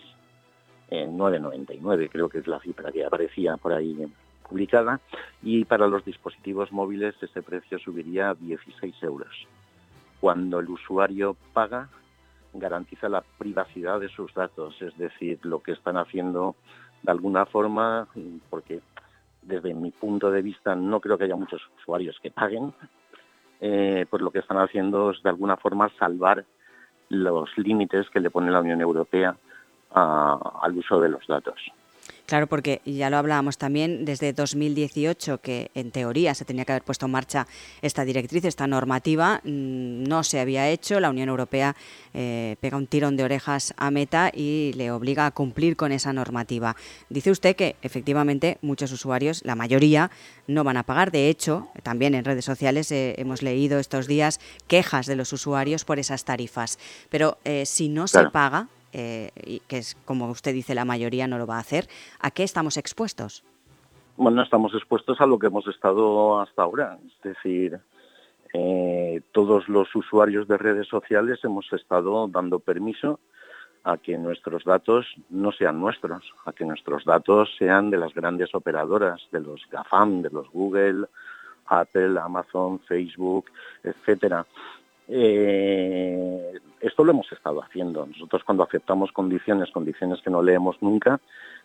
en 0.89 1.17
9,99 1.17 2.10
creo 2.12 2.29
que 2.29 2.38
es 2.38 2.48
la 2.48 2.60
cifra 2.60 2.91
que 2.91 3.03
aparecía 3.03 3.57
por 3.57 3.74
ahí 3.74 3.98
publicada, 4.48 5.00
y 5.41 5.65
para 5.65 5.88
los 5.88 6.05
dispositivos 6.05 6.72
móviles 6.72 7.15
ese 7.22 7.41
precio 7.41 7.79
subiría 7.79 8.29
a 8.29 8.36
16 8.36 8.96
euros. 9.01 9.48
Cuando 10.22 10.60
el 10.60 10.69
usuario 10.69 11.36
paga, 11.51 11.89
garantiza 12.59 13.09
la 13.09 13.23
privacidad 13.37 13.99
de 13.99 14.09
sus 14.09 14.33
datos, 14.33 14.81
es 14.81 14.97
decir, 14.97 15.39
lo 15.43 15.61
que 15.61 15.73
están 15.73 15.97
haciendo 15.97 16.55
de 17.03 17.11
alguna 17.11 17.45
forma, 17.45 18.07
porque 18.49 18.81
desde 19.41 19.73
mi 19.73 19.91
punto 19.91 20.31
de 20.31 20.41
vista 20.41 20.75
no 20.75 20.99
creo 20.99 21.17
que 21.17 21.25
haya 21.25 21.35
muchos 21.35 21.61
usuarios 21.79 22.17
que 22.21 22.31
paguen, 22.31 22.73
eh, 23.59 24.05
pues 24.09 24.21
lo 24.21 24.31
que 24.31 24.39
están 24.39 24.57
haciendo 24.57 25.11
es 25.11 25.23
de 25.23 25.29
alguna 25.29 25.57
forma 25.57 25.89
salvar 25.97 26.45
los 27.09 27.49
límites 27.57 28.09
que 28.09 28.19
le 28.19 28.29
pone 28.29 28.51
la 28.51 28.61
Unión 28.61 28.81
Europea 28.81 29.35
al 29.91 30.77
uso 30.77 30.99
de 30.99 31.09
los 31.09 31.25
datos. 31.27 31.55
Claro, 32.27 32.47
porque 32.47 32.81
ya 32.85 33.09
lo 33.09 33.15
hablábamos 33.15 33.57
también 33.57 34.03
desde 34.03 34.33
2018, 34.33 35.39
que 35.39 35.71
en 35.75 35.91
teoría 35.91 36.35
se 36.35 36.43
tenía 36.43 36.65
que 36.65 36.73
haber 36.73 36.83
puesto 36.83 37.05
en 37.05 37.13
marcha 37.13 37.47
esta 37.81 38.03
directriz, 38.03 38.43
esta 38.43 38.67
normativa, 38.67 39.39
mm, 39.45 40.03
no 40.03 40.23
se 40.23 40.41
había 40.41 40.67
hecho. 40.69 40.99
La 40.99 41.09
Unión 41.09 41.29
Europea 41.29 41.77
eh, 42.13 42.57
pega 42.59 42.75
un 42.75 42.87
tirón 42.87 43.15
de 43.15 43.23
orejas 43.23 43.73
a 43.77 43.91
Meta 43.91 44.29
y 44.33 44.73
le 44.75 44.91
obliga 44.91 45.25
a 45.25 45.31
cumplir 45.31 45.77
con 45.77 45.93
esa 45.93 46.11
normativa. 46.11 46.75
Dice 47.09 47.31
usted 47.31 47.55
que 47.55 47.77
efectivamente 47.81 48.57
muchos 48.61 48.91
usuarios, 48.91 49.41
la 49.46 49.55
mayoría, 49.55 50.11
no 50.48 50.65
van 50.65 50.75
a 50.75 50.83
pagar. 50.83 51.11
De 51.11 51.29
hecho, 51.29 51.70
también 51.81 52.13
en 52.13 52.25
redes 52.25 52.43
sociales 52.43 52.91
eh, 52.91 53.15
hemos 53.17 53.41
leído 53.41 53.79
estos 53.79 54.05
días 54.05 54.41
quejas 54.67 55.05
de 55.05 55.15
los 55.15 55.31
usuarios 55.31 55.85
por 55.85 55.98
esas 55.98 56.25
tarifas. 56.25 56.77
Pero 57.09 57.37
eh, 57.46 57.65
si 57.65 57.87
no 57.87 58.09
se 58.09 58.25
paga, 58.31 58.67
eh, 58.93 59.59
que 59.67 59.77
es 59.77 59.95
como 60.05 60.29
usted 60.29 60.53
dice 60.53 60.75
la 60.75 60.85
mayoría 60.85 61.27
no 61.27 61.37
lo 61.37 61.47
va 61.47 61.57
a 61.57 61.59
hacer, 61.59 61.87
¿a 62.19 62.31
qué 62.31 62.43
estamos 62.43 62.77
expuestos? 62.77 63.43
Bueno, 64.15 64.41
estamos 64.41 64.73
expuestos 64.73 65.21
a 65.21 65.25
lo 65.27 65.37
que 65.37 65.47
hemos 65.47 65.67
estado 65.67 66.39
hasta 66.39 66.63
ahora, 66.63 66.97
es 67.05 67.21
decir, 67.21 67.79
eh, 68.53 69.21
todos 69.31 69.67
los 69.67 69.93
usuarios 69.95 70.47
de 70.47 70.57
redes 70.57 70.87
sociales 70.87 71.39
hemos 71.43 71.71
estado 71.73 72.27
dando 72.27 72.59
permiso 72.59 73.19
a 73.83 73.97
que 73.97 74.17
nuestros 74.17 74.63
datos 74.63 75.05
no 75.29 75.51
sean 75.51 75.79
nuestros, 75.79 76.23
a 76.45 76.53
que 76.53 76.65
nuestros 76.65 77.05
datos 77.05 77.50
sean 77.57 77.89
de 77.89 77.97
las 77.97 78.13
grandes 78.13 78.53
operadoras, 78.53 79.21
de 79.31 79.39
los 79.39 79.61
GAFAM, 79.71 80.21
de 80.23 80.29
los 80.29 80.50
Google, 80.50 81.05
Apple, 81.67 82.19
Amazon, 82.19 82.79
Facebook, 82.79 83.45
etcétera. 83.83 84.45
Eh, 85.07 86.59
esto 86.81 87.03
lo 87.03 87.11
hemos 87.11 87.31
estado 87.31 87.61
haciendo. 87.63 88.05
Nosotros 88.05 88.44
cuando 88.44 88.63
aceptamos 88.63 89.11
condiciones, 89.11 89.72
condiciones 89.72 90.22
que 90.22 90.29
no 90.29 90.42
leemos 90.42 90.81
nunca, 90.81 91.20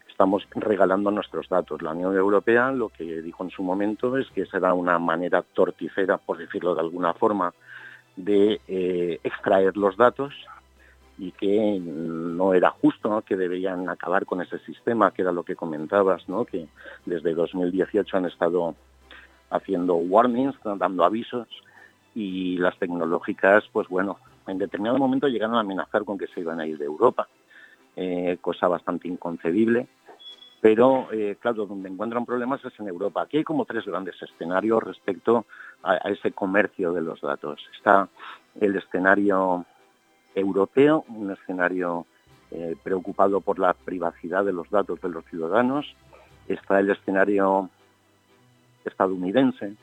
estamos 0.08 0.46
regalando 0.54 1.10
nuestros 1.10 1.48
datos. 1.48 1.82
La 1.82 1.92
Unión 1.92 2.16
Europea 2.16 2.70
lo 2.72 2.88
que 2.88 3.22
dijo 3.22 3.44
en 3.44 3.50
su 3.50 3.62
momento 3.62 4.16
es 4.16 4.28
que 4.30 4.46
será 4.46 4.74
una 4.74 4.98
manera 4.98 5.42
torticera, 5.42 6.18
por 6.18 6.38
decirlo 6.38 6.74
de 6.74 6.80
alguna 6.80 7.14
forma, 7.14 7.52
de 8.16 8.60
eh, 8.68 9.20
extraer 9.24 9.76
los 9.76 9.96
datos 9.96 10.34
y 11.18 11.32
que 11.32 11.78
no 11.80 12.54
era 12.54 12.70
justo, 12.70 13.22
que 13.26 13.36
deberían 13.36 13.88
acabar 13.88 14.26
con 14.26 14.40
ese 14.40 14.58
sistema, 14.60 15.12
que 15.12 15.22
era 15.22 15.32
lo 15.32 15.44
que 15.44 15.56
comentabas, 15.56 16.24
que 16.50 16.66
desde 17.06 17.34
2018 17.34 18.16
han 18.16 18.26
estado 18.26 18.74
haciendo 19.50 19.94
warnings, 19.94 20.56
dando 20.64 21.04
avisos 21.04 21.48
y 22.14 22.56
las 22.58 22.78
tecnológicas, 22.78 23.64
pues 23.72 23.88
bueno, 23.88 24.18
en 24.46 24.58
determinado 24.58 24.98
momento 24.98 25.28
llegaron 25.28 25.56
a 25.56 25.60
amenazar 25.60 26.04
con 26.04 26.18
que 26.18 26.26
se 26.28 26.40
iban 26.40 26.60
a 26.60 26.66
ir 26.66 26.78
de 26.78 26.84
Europa, 26.84 27.28
eh, 27.96 28.38
cosa 28.40 28.68
bastante 28.68 29.08
inconcebible. 29.08 29.86
Pero, 30.60 31.08
eh, 31.12 31.36
claro, 31.40 31.66
donde 31.66 31.88
encuentran 31.88 32.24
problemas 32.24 32.64
es 32.64 32.78
en 32.78 32.86
Europa. 32.86 33.22
Aquí 33.22 33.38
hay 33.38 33.44
como 33.44 33.64
tres 33.64 33.84
grandes 33.84 34.14
escenarios 34.22 34.80
respecto 34.80 35.44
a, 35.82 35.96
ese 36.08 36.30
comercio 36.30 36.92
de 36.92 37.00
los 37.00 37.20
datos. 37.20 37.60
Está 37.76 38.08
el 38.60 38.76
escenario 38.76 39.66
europeo, 40.36 41.04
un 41.08 41.32
escenario 41.32 42.06
eh, 42.52 42.76
preocupado 42.80 43.40
por 43.40 43.58
la 43.58 43.74
privacidad 43.74 44.44
de 44.44 44.52
los 44.52 44.70
datos 44.70 45.00
de 45.00 45.08
los 45.08 45.24
ciudadanos. 45.24 45.96
Está 46.46 46.78
el 46.78 46.90
escenario 46.90 47.68
estadounidense, 48.84 49.74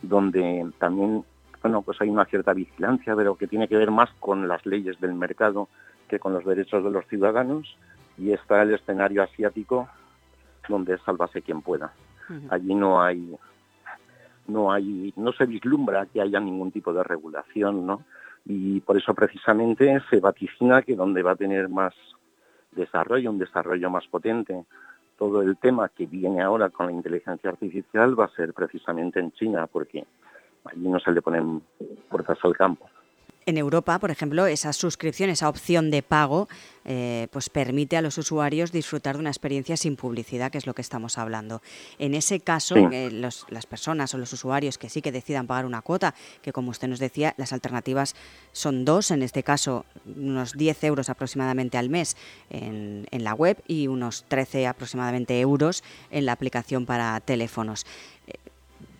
donde 0.00 0.70
también 0.78 1.24
bueno, 1.62 1.82
pues 1.82 2.00
hay 2.00 2.08
una 2.08 2.24
cierta 2.24 2.52
vigilancia, 2.52 3.14
pero 3.14 3.36
que 3.36 3.46
tiene 3.46 3.68
que 3.68 3.76
ver 3.76 3.90
más 3.90 4.10
con 4.18 4.48
las 4.48 4.64
leyes 4.64 4.98
del 5.00 5.14
mercado 5.14 5.68
que 6.08 6.18
con 6.18 6.32
los 6.32 6.44
derechos 6.44 6.82
de 6.82 6.90
los 6.90 7.06
ciudadanos. 7.06 7.76
Y 8.18 8.32
está 8.32 8.62
el 8.62 8.74
escenario 8.74 9.22
asiático, 9.22 9.88
donde 10.68 10.94
es 10.94 11.02
sálvase 11.02 11.42
quien 11.42 11.62
pueda. 11.62 11.92
Allí 12.50 12.74
no 12.74 13.02
hay, 13.02 13.36
no 14.46 14.72
hay, 14.72 15.12
no 15.16 15.32
se 15.32 15.46
vislumbra 15.46 16.06
que 16.06 16.20
haya 16.20 16.38
ningún 16.38 16.70
tipo 16.70 16.92
de 16.92 17.02
regulación, 17.02 17.86
¿no? 17.86 18.04
Y 18.44 18.80
por 18.80 18.96
eso 18.96 19.14
precisamente 19.14 20.00
se 20.08 20.20
vaticina 20.20 20.82
que 20.82 20.94
donde 20.94 21.22
va 21.22 21.32
a 21.32 21.36
tener 21.36 21.68
más 21.68 21.94
desarrollo, 22.72 23.30
un 23.30 23.38
desarrollo 23.38 23.90
más 23.90 24.06
potente, 24.06 24.64
todo 25.18 25.42
el 25.42 25.56
tema 25.58 25.88
que 25.88 26.06
viene 26.06 26.40
ahora 26.40 26.70
con 26.70 26.86
la 26.86 26.92
inteligencia 26.92 27.50
artificial 27.50 28.18
va 28.18 28.26
a 28.26 28.34
ser 28.36 28.54
precisamente 28.54 29.20
en 29.20 29.32
China, 29.32 29.66
porque 29.66 30.06
allí 30.64 30.88
no 30.88 30.98
se 31.00 31.12
le 31.12 31.22
ponen 31.22 31.62
puertas 32.08 32.38
al 32.42 32.56
campo. 32.56 32.88
En 33.46 33.56
Europa, 33.56 33.98
por 33.98 34.10
ejemplo, 34.10 34.46
esa 34.46 34.72
suscripción, 34.72 35.30
esa 35.30 35.48
opción 35.48 35.90
de 35.90 36.02
pago, 36.02 36.46
eh, 36.84 37.26
pues 37.32 37.48
permite 37.48 37.96
a 37.96 38.02
los 38.02 38.18
usuarios 38.18 38.70
disfrutar 38.70 39.16
de 39.16 39.20
una 39.20 39.30
experiencia 39.30 39.78
sin 39.78 39.96
publicidad, 39.96 40.52
que 40.52 40.58
es 40.58 40.66
lo 40.66 40.74
que 40.74 40.82
estamos 40.82 41.16
hablando. 41.16 41.62
En 41.98 42.14
ese 42.14 42.40
caso, 42.40 42.76
eh, 42.76 43.10
las 43.10 43.66
personas 43.66 44.14
o 44.14 44.18
los 44.18 44.32
usuarios 44.34 44.76
que 44.76 44.90
sí 44.90 45.00
que 45.00 45.10
decidan 45.10 45.46
pagar 45.46 45.64
una 45.64 45.80
cuota, 45.80 46.14
que 46.42 46.52
como 46.52 46.70
usted 46.70 46.88
nos 46.88 46.98
decía, 46.98 47.34
las 47.38 47.54
alternativas 47.54 48.14
son 48.52 48.84
dos, 48.84 49.10
en 49.10 49.22
este 49.22 49.42
caso 49.42 49.86
unos 50.04 50.52
10 50.52 50.84
euros 50.84 51.08
aproximadamente 51.08 51.78
al 51.78 51.88
mes 51.88 52.16
en, 52.50 53.06
en 53.10 53.24
la 53.24 53.32
web 53.34 53.62
y 53.66 53.88
unos 53.88 54.24
13 54.28 54.66
aproximadamente 54.66 55.40
euros 55.40 55.82
en 56.10 56.26
la 56.26 56.32
aplicación 56.32 56.84
para 56.84 57.18
teléfonos. 57.20 57.86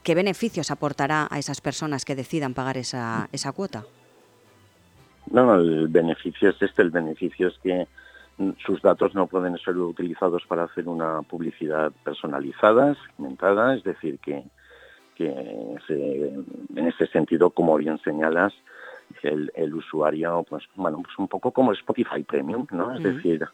¿Qué 0.03 0.15
beneficios 0.15 0.71
aportará 0.71 1.29
a 1.31 1.39
esas 1.39 1.61
personas 1.61 2.05
que 2.05 2.15
decidan 2.15 2.55
pagar 2.55 2.77
esa, 2.79 3.29
esa 3.33 3.53
cuota? 3.53 3.85
No, 5.31 5.55
el 5.55 5.89
beneficio 5.89 6.51
es 6.51 6.61
este, 6.63 6.83
el 6.83 6.91
beneficio 6.91 7.49
es 7.49 7.59
que 7.63 7.87
sus 8.65 8.81
datos 8.81 9.15
no 9.15 9.27
pueden 9.27 9.57
ser 9.59 9.77
utilizados 9.77 10.43
para 10.49 10.65
hacer 10.65 10.89
una 10.89 11.21
publicidad 11.23 11.93
personalizada, 12.03 12.97
segmentada, 13.07 13.75
es 13.75 13.85
decir, 13.85 14.19
que, 14.21 14.43
que 15.15 15.29
en 15.29 16.87
ese 16.89 17.07
sentido, 17.09 17.51
como 17.51 17.77
bien 17.77 17.99
señalas, 17.99 18.55
el, 19.23 19.75
usuario, 19.75 20.45
pues 20.49 20.65
bueno, 20.75 21.03
pues 21.03 21.19
un 21.19 21.29
poco 21.29 21.51
como 21.51 21.73
Spotify 21.73 22.23
Premium, 22.23 22.67
¿no? 22.71 22.95
Es 22.95 23.03
decir, 23.03 23.47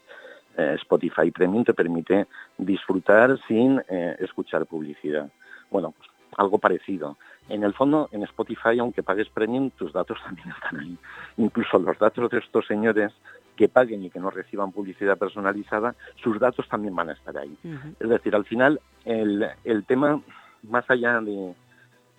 eh, 0.55 0.75
Spotify 0.81 1.31
Premium 1.31 1.63
te 1.63 1.73
permite 1.73 2.27
disfrutar 2.57 3.37
sin 3.47 3.81
eh, 3.89 4.15
escuchar 4.19 4.65
publicidad. 4.65 5.29
Bueno, 5.69 5.93
pues 5.97 6.09
algo 6.35 6.57
parecido. 6.57 7.17
En 7.49 7.63
el 7.63 7.73
fondo, 7.73 8.09
en 8.11 8.23
Spotify, 8.23 8.79
aunque 8.79 9.03
pagues 9.03 9.29
Premium, 9.29 9.69
tus 9.71 9.93
datos 9.93 10.17
también 10.23 10.49
están 10.49 10.79
ahí. 10.79 10.97
Incluso 11.37 11.79
los 11.79 11.97
datos 11.97 12.29
de 12.29 12.39
estos 12.39 12.65
señores 12.67 13.13
que 13.55 13.69
paguen 13.69 14.03
y 14.03 14.09
que 14.09 14.19
no 14.19 14.29
reciban 14.29 14.71
publicidad 14.71 15.17
personalizada, 15.17 15.95
sus 16.21 16.39
datos 16.39 16.67
también 16.67 16.95
van 16.95 17.09
a 17.09 17.13
estar 17.13 17.37
ahí. 17.37 17.57
Es 17.99 18.09
decir, 18.09 18.35
al 18.35 18.45
final, 18.45 18.79
el, 19.05 19.47
el 19.63 19.85
tema, 19.85 20.21
más 20.63 20.89
allá 20.89 21.19
de, 21.21 21.55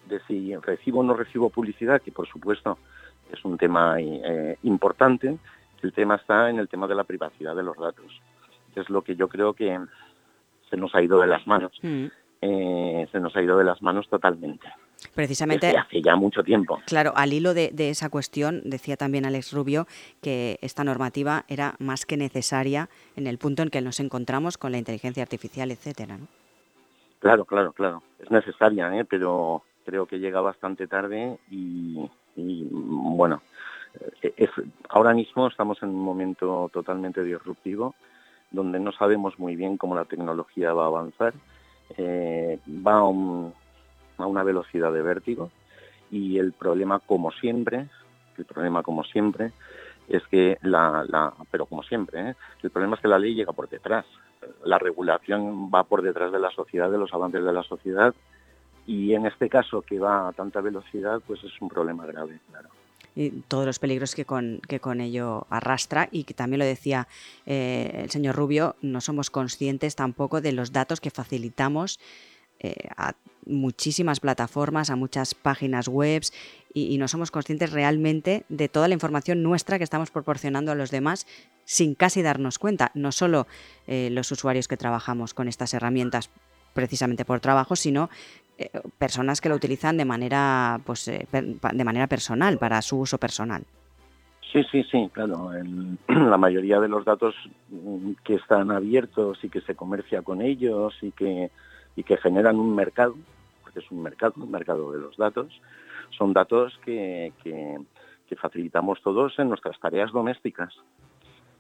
de 0.09 0.21
si 0.27 0.57
recibo 0.57 1.01
o 1.01 1.05
no 1.05 1.14
recibo 1.14 1.51
publicidad, 1.51 2.03
que 2.03 2.11
por 2.11 2.27
supuesto 2.27 2.79
es 3.33 3.44
un 3.44 3.57
tema 3.59 4.01
eh, 4.01 4.59
importante. 4.62 5.38
El 5.83 5.92
tema 5.92 6.16
está 6.16 6.51
en 6.51 6.59
el 6.59 6.68
tema 6.68 6.87
de 6.88 6.94
la 6.94 7.05
privacidad 7.05 7.55
de 7.55 7.62
los 7.62 7.77
datos. 7.77 8.21
Es 8.75 8.88
lo 8.90 9.03
que 9.03 9.16
yo 9.16 9.29
creo 9.29 9.55
que 9.55 9.79
se 10.71 10.77
nos 10.77 10.94
ha 10.94 11.03
ido 11.03 11.21
de 11.21 11.27
las 11.27 11.47
manos. 11.47 11.73
Mm. 11.83 12.07
Eh, 12.40 13.09
se 13.11 13.20
nos 13.20 13.35
ha 13.35 13.42
ido 13.42 13.59
de 13.59 13.64
las 13.64 13.83
manos 13.83 14.09
totalmente. 14.09 14.68
Precisamente. 15.14 15.77
hace 15.77 16.03
ya 16.03 16.16
mucho 16.16 16.42
tiempo. 16.42 16.81
Claro, 16.87 17.12
al 17.14 17.33
hilo 17.33 17.55
de, 17.55 17.72
esa 17.77 18.09
cuestión, 18.11 18.62
decía 18.64 18.96
también 18.96 19.27
Alex 19.27 19.53
Rubio 19.53 19.87
que 20.22 20.59
esta 20.61 20.85
normativa 20.85 21.44
era 21.48 21.74
más 21.79 22.05
que 22.07 22.16
necesaria 22.16 22.88
en 23.16 23.27
el 23.27 23.38
punto 23.38 23.62
en 23.62 23.70
que 23.70 23.81
nos 23.81 24.01
encontramos 24.01 24.59
con 24.59 24.72
la 24.72 24.79
inteligencia 24.79 25.22
artificial, 25.22 25.70
etcétera, 25.70 26.18
Claro, 27.20 27.44
claro, 27.44 27.72
claro. 27.72 28.03
Es 28.20 28.31
necesaria, 28.31 28.96
¿eh? 28.96 29.05
pero 29.05 29.62
creo 29.85 30.07
que 30.07 30.20
llega 30.20 30.40
bastante 30.40 30.87
tarde 30.87 31.38
y, 31.51 32.09
y 32.37 32.68
bueno, 32.70 33.42
eh, 34.22 34.48
ahora 34.88 35.14
mismo 35.14 35.48
estamos 35.48 35.83
en 35.83 35.88
un 35.88 36.01
momento 36.05 36.70
totalmente 36.72 37.24
disruptivo 37.24 37.96
donde 38.51 38.81
no 38.81 38.92
sabemos 38.92 39.38
muy 39.38 39.57
bien 39.57 39.77
cómo 39.77 39.94
la 39.94 40.05
tecnología 40.05 40.72
va 40.72 40.85
a 40.85 40.87
avanzar, 40.87 41.35
eh, 41.96 42.59
va 42.68 42.98
a, 42.98 44.27
una 44.27 44.42
velocidad 44.42 44.92
de 44.92 45.03
vértigo 45.03 45.51
y 46.11 46.38
el 46.38 46.53
problema 46.53 47.01
como 47.01 47.31
siempre, 47.33 47.87
el 48.37 48.44
problema 48.44 48.83
como 48.83 49.05
siempre 49.05 49.53
es 50.09 50.27
que 50.29 50.59
la, 50.62 51.05
la 51.09 51.33
pero 51.51 51.66
como 51.66 51.83
siempre, 51.83 52.31
¿eh? 52.31 52.35
el 52.62 52.70
problema 52.70 52.96
es 52.96 53.03
que 53.03 53.09
la 53.09 53.18
ley 53.18 53.35
llega 53.35 53.53
por 53.53 53.68
detrás, 53.68 54.07
la 54.64 54.79
regulación 54.79 55.70
va 55.74 55.85
por 55.85 56.03
detrás 56.03 56.33
de 56.33 56.38
la 56.38 56.51
sociedad, 56.51 56.90
de 56.90 56.98
los 56.98 57.12
avances 57.12 57.44
de 57.44 57.53
la 57.53 57.62
sociedad 57.62 58.14
y 58.87 59.14
en 59.14 59.27
este 59.27 59.48
caso 59.48 59.83
que 59.83 59.98
va 59.98 60.29
a 60.29 60.33
tanta 60.33 60.61
velocidad, 60.61 61.20
pues 61.27 61.44
es 61.44 61.61
un 61.61 61.68
problema 61.68 62.07
grave, 62.07 62.40
claro. 62.51 62.70
Y 63.16 63.31
todos 63.49 63.66
los 63.66 63.79
peligros 63.79 64.14
que 64.14 64.25
con, 64.25 64.61
que 64.68 64.81
con 64.81 65.01
ello 65.01 65.47
arrastra 65.51 66.09
y 66.12 66.25
que 66.25 66.35
también 66.35 66.59
lo 66.61 66.64
decía 66.64 67.09
eh, 67.47 68.03
el 68.05 68.11
señor 68.11 68.37
Rubio, 68.37 68.77
no 68.81 69.01
somos 69.01 69.31
conscientes 69.31 69.97
tampoco 69.97 70.40
de 70.40 70.53
los 70.53 70.73
datos 70.73 71.01
que 71.01 71.11
facilitamos 71.11 71.99
eh, 72.61 72.75
a 72.97 73.14
muchísimas 73.47 74.18
plataformas, 74.18 74.90
a 74.90 74.97
muchas 74.97 75.35
páginas 75.35 75.87
web 75.87 76.23
y, 76.75 76.99
no 76.99 77.07
somos 77.07 77.31
conscientes 77.31 77.71
realmente 77.71 78.44
de 78.49 78.68
toda 78.68 78.88
la 78.88 78.94
información 78.94 79.42
nuestra 79.42 79.79
que 79.79 79.85
estamos 79.85 80.11
proporcionando 80.11 80.73
a 80.73 80.75
los 80.75 80.90
demás 80.90 81.27
sin 81.64 81.94
casi 81.94 82.21
darnos 82.21 82.59
cuenta. 82.59 82.90
No 82.94 83.12
solo 83.12 83.47
eh, 83.87 84.11
los 84.11 84.31
usuarios 84.33 84.66
que 84.66 84.77
trabajamos 84.77 85.35
con 85.35 85.47
estas 85.47 85.73
herramientas 85.73 86.31
precisamente 86.75 87.25
por 87.25 87.40
trabajo, 87.40 87.77
sino 87.77 88.11
personas 88.99 89.40
que 89.40 89.49
lo 89.49 89.55
utilizan 89.55 89.97
de 89.97 90.05
manera, 90.05 90.81
pues, 90.85 91.09
eh, 91.09 91.27
de 91.31 91.85
manera 91.85 92.07
personal, 92.07 92.59
para 92.59 92.83
su 92.83 92.99
uso 92.99 93.18
personal. 93.18 93.64
Sí, 94.53 94.64
sí, 94.71 94.83
sí, 94.85 95.11
claro. 95.12 95.51
la 96.09 96.38
mayoría 96.38 96.81
de 96.81 96.88
los 96.88 97.05
datos 97.05 97.35
mm, 97.68 98.12
que 98.25 98.35
están 98.35 98.71
abiertos 98.71 99.38
y 99.44 99.51
que 99.51 99.61
se 99.61 99.75
comercia 99.75 100.23
con 100.23 100.40
ellos 100.40 100.97
y 101.03 101.12
que, 101.12 101.51
y 101.97 102.03
que 102.03 102.16
generan 102.16 102.59
un 102.59 102.75
mercado, 102.75 103.14
porque 103.62 103.81
es 103.81 103.90
un 103.90 104.03
mercado, 104.03 104.35
un 104.37 104.51
mercado 104.51 104.92
de 104.92 105.01
los 105.01 105.16
datos, 105.16 105.61
son 106.16 106.33
datos 106.33 106.79
que, 106.85 107.33
que, 107.42 107.79
facilitamos 108.37 109.01
todos 109.03 109.38
en 109.38 109.49
nuestras 109.49 109.81
tareas 109.81 110.12
domésticas, 110.12 110.75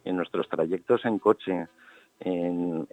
en 0.04 0.16
nuestros 0.16 0.48
trayectos 0.48 1.04
en 1.06 1.18
coche, 1.18 1.66
en 2.20 2.86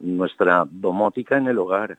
nuestra 0.00 0.64
domótica 0.70 1.36
en 1.36 1.48
el 1.48 1.58
hogar, 1.58 1.98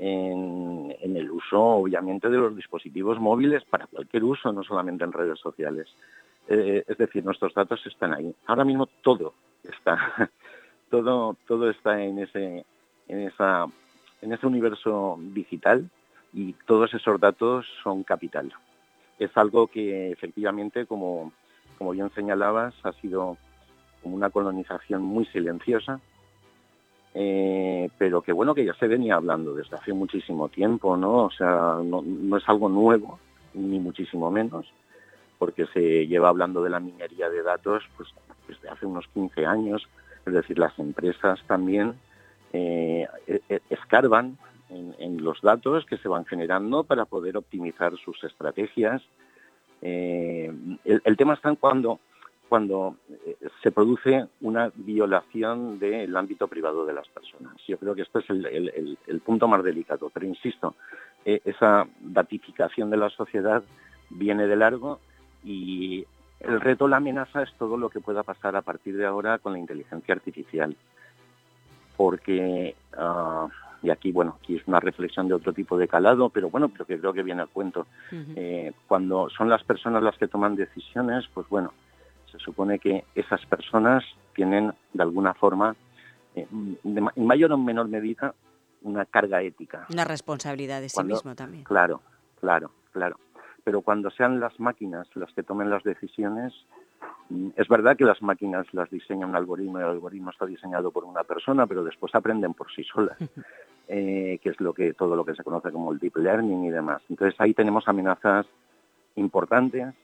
en, 0.00 1.16
el 1.16 1.30
uso, 1.30 1.60
obviamente, 1.60 2.30
de 2.30 2.38
los 2.38 2.56
dispositivos 2.56 3.20
móviles 3.20 3.64
para 3.64 3.86
cualquier 3.86 4.24
uso, 4.24 4.50
no 4.50 4.62
solamente 4.62 5.04
en 5.04 5.12
redes 5.12 5.38
sociales. 5.38 5.88
Eh, 6.48 6.82
es 6.86 6.96
decir, 6.96 7.22
nuestros 7.22 7.52
datos 7.52 7.84
están 7.86 8.14
ahí. 8.14 8.34
Ahora 8.46 8.64
mismo 8.64 8.86
todo 8.86 9.34
está, 9.62 10.30
todo, 10.90 11.36
todo 11.46 11.68
está 11.68 12.02
en 12.02 12.18
ese, 12.18 12.64
en 13.08 13.20
esa, 13.20 13.66
en 14.22 14.32
ese 14.32 14.46
universo 14.46 15.18
digital 15.20 15.90
y 16.32 16.54
todos 16.66 16.94
esos 16.94 17.20
datos 17.20 17.66
son 17.82 18.02
capital. 18.02 18.52
Es 19.18 19.36
algo 19.36 19.66
que 19.66 20.12
efectivamente, 20.12 20.86
como, 20.86 21.32
como 21.76 21.90
bien 21.90 22.10
señalabas, 22.14 22.74
ha 22.84 22.92
sido 22.92 23.36
una 24.02 24.30
colonización 24.30 25.02
muy 25.02 25.26
silenciosa, 25.26 26.00
eh, 27.14 27.90
pero 27.98 28.22
que 28.22 28.32
bueno 28.32 28.54
que 28.54 28.64
ya 28.64 28.74
se 28.74 28.86
venía 28.86 29.16
hablando 29.16 29.54
desde 29.54 29.76
hace 29.76 29.92
muchísimo 29.92 30.48
tiempo, 30.48 30.96
¿no? 30.96 31.24
O 31.24 31.30
sea, 31.30 31.78
no, 31.82 32.02
es 32.36 32.48
algo 32.48 32.68
nuevo, 32.68 33.18
ni 33.54 33.80
muchísimo 33.80 34.30
menos, 34.30 34.66
porque 35.38 35.66
se 35.66 36.06
lleva 36.06 36.28
hablando 36.28 36.62
de 36.62 36.70
la 36.70 36.80
minería 36.80 37.28
de 37.28 37.42
datos 37.42 37.82
pues 37.96 38.08
desde 38.46 38.68
hace 38.68 38.86
unos 38.86 39.06
15 39.08 39.44
años, 39.44 39.88
es 40.24 40.32
decir, 40.32 40.58
las 40.58 40.78
empresas 40.78 41.40
también 41.46 41.94
eh, 42.52 43.06
e, 43.26 43.40
e, 43.48 43.60
escarban 43.70 44.38
en, 44.68 45.24
los 45.24 45.40
datos 45.40 45.84
que 45.86 45.96
se 45.96 46.08
van 46.08 46.24
generando 46.26 46.84
para 46.84 47.04
poder 47.04 47.36
optimizar 47.36 47.96
sus 47.96 48.22
estrategias. 48.22 49.02
Eh, 49.82 50.52
el, 50.84 51.02
el, 51.04 51.16
tema 51.16 51.34
está 51.34 51.48
en 51.48 51.56
cuando 51.56 51.98
cuando 52.50 52.96
eh, 53.08 53.36
se 53.62 53.70
produce 53.70 54.26
una 54.40 54.72
violación 54.74 55.78
del 55.78 56.16
ámbito 56.16 56.48
privado 56.48 56.84
de 56.84 56.92
las 56.92 57.08
personas. 57.08 57.54
Yo 57.68 57.78
creo 57.78 57.94
que 57.94 58.02
este 58.02 58.18
es 58.18 58.28
el, 58.28 59.20
punto 59.24 59.46
más 59.46 59.62
delicado, 59.62 60.10
pero 60.12 60.26
insisto, 60.26 60.74
eh, 61.24 61.40
esa 61.44 61.86
datificación 62.00 62.90
de 62.90 62.96
la 62.96 63.08
sociedad 63.10 63.62
viene 64.10 64.48
de 64.48 64.56
largo 64.56 64.98
y 65.44 66.04
el 66.40 66.60
reto, 66.60 66.88
la 66.88 66.96
amenaza 66.96 67.44
es 67.44 67.52
todo 67.54 67.76
lo 67.76 67.88
que 67.88 68.00
pueda 68.00 68.24
pasar 68.24 68.56
a 68.56 68.62
partir 68.62 68.96
de 68.96 69.06
ahora 69.06 69.38
con 69.38 69.52
la 69.52 69.60
inteligencia 69.60 70.12
artificial. 70.12 70.76
Porque, 71.96 72.74
ah, 72.98 73.46
y 73.80 73.90
aquí, 73.90 74.10
bueno, 74.10 74.38
aquí 74.42 74.56
es 74.56 74.66
una 74.66 74.80
reflexión 74.80 75.28
de 75.28 75.34
otro 75.34 75.52
tipo 75.52 75.78
de 75.78 75.86
calado, 75.86 76.30
pero 76.30 76.50
bueno, 76.50 76.68
pero 76.68 76.84
que 76.84 76.98
creo 76.98 77.12
que 77.12 77.22
viene 77.22 77.42
al 77.42 77.48
cuento. 77.48 77.86
Eh, 78.10 78.72
cuando 78.88 79.30
son 79.30 79.48
las 79.48 79.62
personas 79.62 80.02
las 80.02 80.18
que 80.18 80.26
toman 80.26 80.56
decisiones, 80.56 81.28
pues 81.32 81.48
bueno, 81.48 81.72
se 82.30 82.38
supone 82.38 82.78
que 82.78 83.04
esas 83.14 83.44
personas 83.46 84.04
tienen 84.34 84.72
de 84.92 85.02
alguna 85.02 85.34
forma, 85.34 85.76
eh, 86.34 86.46
en 86.50 87.26
mayor 87.26 87.52
o 87.52 87.58
menor 87.58 87.88
medida, 87.88 88.34
una 88.82 89.04
carga 89.04 89.42
ética. 89.42 89.86
Una 89.92 90.04
responsabilidad 90.04 90.80
de 90.80 90.88
sí 90.88 91.02
mismo 91.04 91.34
también. 91.34 91.64
Claro, 91.64 92.00
claro, 92.40 92.70
claro. 92.92 93.18
Pero 93.64 93.82
cuando 93.82 94.10
sean 94.10 94.40
las 94.40 94.58
máquinas 94.58 95.06
las 95.14 95.32
que 95.34 95.42
tomen 95.42 95.68
las 95.68 95.82
decisiones, 95.82 96.54
mm, 97.28 97.50
es 97.56 97.68
verdad 97.68 97.96
que 97.96 98.04
las 98.04 98.22
máquinas 98.22 98.66
las 98.72 98.88
diseña 98.90 99.26
un 99.26 99.36
algoritmo 99.36 99.78
y 99.78 99.82
el 99.82 99.88
algoritmo 99.88 100.30
está 100.30 100.46
diseñado 100.46 100.90
por 100.90 101.04
una 101.04 101.24
persona, 101.24 101.66
pero 101.66 101.84
después 101.84 102.14
aprenden 102.14 102.54
por 102.54 102.72
sí 102.72 102.84
solas, 102.84 103.18
eh, 103.88 104.38
que 104.42 104.48
es 104.48 104.60
lo 104.60 104.72
que 104.72 104.94
todo 104.94 105.14
lo 105.14 105.24
que 105.24 105.34
se 105.34 105.44
conoce 105.44 105.70
como 105.70 105.92
el 105.92 105.98
deep 105.98 106.16
learning 106.16 106.64
y 106.64 106.70
demás. 106.70 107.02
Entonces 107.10 107.38
ahí 107.38 107.52
tenemos 107.52 107.86
amenazas 107.86 108.46
importantes 109.16 109.94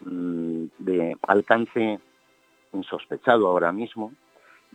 de 0.00 1.16
alcance 1.22 2.00
insospechado 2.72 3.46
ahora 3.46 3.72
mismo 3.72 4.12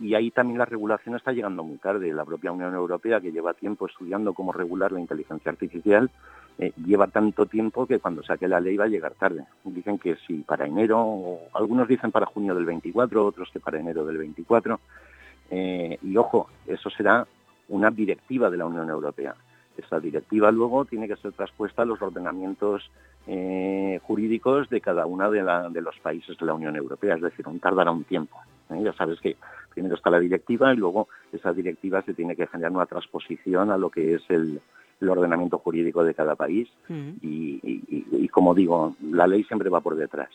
y 0.00 0.14
ahí 0.14 0.30
también 0.30 0.58
la 0.58 0.64
regulación 0.64 1.14
está 1.14 1.32
llegando 1.32 1.62
muy 1.62 1.76
tarde. 1.76 2.12
La 2.12 2.24
propia 2.24 2.52
Unión 2.52 2.74
Europea, 2.74 3.20
que 3.20 3.32
lleva 3.32 3.52
tiempo 3.52 3.86
estudiando 3.86 4.32
cómo 4.32 4.50
regular 4.52 4.92
la 4.92 5.00
inteligencia 5.00 5.52
artificial, 5.52 6.10
eh, 6.58 6.72
lleva 6.84 7.06
tanto 7.08 7.46
tiempo 7.46 7.86
que 7.86 7.98
cuando 7.98 8.22
saque 8.22 8.48
la 8.48 8.60
ley 8.60 8.78
va 8.78 8.84
a 8.84 8.88
llegar 8.88 9.12
tarde. 9.12 9.44
Dicen 9.64 9.98
que 9.98 10.16
si 10.26 10.38
para 10.38 10.66
enero, 10.66 11.38
algunos 11.52 11.86
dicen 11.86 12.10
para 12.10 12.26
junio 12.26 12.54
del 12.54 12.64
24, 12.64 13.26
otros 13.26 13.50
que 13.52 13.60
para 13.60 13.78
enero 13.78 14.06
del 14.06 14.16
24. 14.16 14.80
Eh, 15.50 15.98
y 16.02 16.16
ojo, 16.16 16.48
eso 16.66 16.88
será 16.88 17.26
una 17.68 17.90
directiva 17.90 18.48
de 18.48 18.56
la 18.56 18.66
Unión 18.66 18.88
Europea. 18.88 19.34
Esa 19.84 20.00
directiva 20.00 20.50
luego 20.50 20.84
tiene 20.84 21.08
que 21.08 21.16
ser 21.16 21.32
traspuesta 21.32 21.82
a 21.82 21.84
los 21.84 22.00
ordenamientos 22.00 22.90
eh, 23.26 23.98
jurídicos 24.02 24.68
de 24.68 24.80
cada 24.80 25.06
uno 25.06 25.30
de, 25.30 25.80
los 25.80 25.98
países 26.00 26.36
de 26.38 26.46
la 26.46 26.54
Unión 26.54 26.76
Europea, 26.76 27.14
es 27.16 27.22
decir, 27.22 27.46
un, 27.48 27.60
tardará 27.60 27.90
un 27.90 28.04
tiempo. 28.04 28.38
¿eh? 28.70 28.80
Ya 28.82 28.92
sabes 28.92 29.20
que 29.20 29.36
primero 29.72 29.94
está 29.94 30.10
la 30.10 30.20
directiva 30.20 30.72
y 30.72 30.76
luego 30.76 31.08
esa 31.32 31.52
directiva 31.52 32.02
se 32.02 32.14
tiene 32.14 32.36
que 32.36 32.46
generar 32.46 32.72
una 32.72 32.86
transposición 32.86 33.70
a 33.70 33.76
lo 33.76 33.90
que 33.90 34.14
es 34.14 34.22
el, 34.28 34.60
el 35.00 35.08
ordenamiento 35.08 35.58
jurídico 35.58 36.04
de 36.04 36.14
cada 36.14 36.36
país 36.36 36.68
y, 36.88 38.28
como 38.28 38.54
digo, 38.54 38.94
la 39.02 39.26
ley 39.26 39.44
siempre 39.44 39.70
va 39.70 39.80
por 39.80 39.96
detrás. 39.96 40.30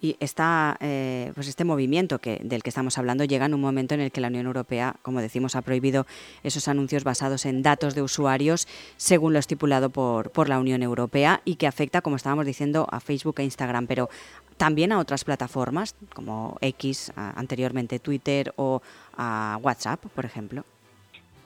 Y 0.00 0.16
está, 0.20 0.76
eh, 0.80 1.32
pues 1.34 1.48
este 1.48 1.64
movimiento 1.64 2.18
que, 2.18 2.40
del 2.42 2.62
que 2.62 2.68
estamos 2.68 2.98
hablando 2.98 3.24
llega 3.24 3.46
en 3.46 3.54
un 3.54 3.60
momento 3.60 3.94
en 3.94 4.00
el 4.00 4.12
que 4.12 4.20
la 4.20 4.28
Unión 4.28 4.46
Europea, 4.46 4.96
como 5.02 5.20
decimos, 5.20 5.56
ha 5.56 5.62
prohibido 5.62 6.06
esos 6.42 6.68
anuncios 6.68 7.02
basados 7.02 7.46
en 7.46 7.62
datos 7.62 7.94
de 7.94 8.02
usuarios 8.02 8.68
según 8.96 9.32
lo 9.32 9.38
estipulado 9.38 9.90
por, 9.90 10.30
por 10.30 10.48
la 10.48 10.58
Unión 10.58 10.82
Europea 10.82 11.40
y 11.44 11.56
que 11.56 11.66
afecta, 11.66 12.02
como 12.02 12.16
estábamos 12.16 12.46
diciendo, 12.46 12.86
a 12.90 13.00
Facebook 13.00 13.36
e 13.38 13.44
Instagram, 13.44 13.86
pero 13.86 14.08
también 14.56 14.92
a 14.92 14.98
otras 14.98 15.24
plataformas 15.24 15.96
como 16.14 16.56
X, 16.60 17.12
anteriormente 17.16 17.98
Twitter 17.98 18.52
o 18.56 18.82
a 19.16 19.58
WhatsApp, 19.62 20.04
por 20.14 20.24
ejemplo. 20.24 20.64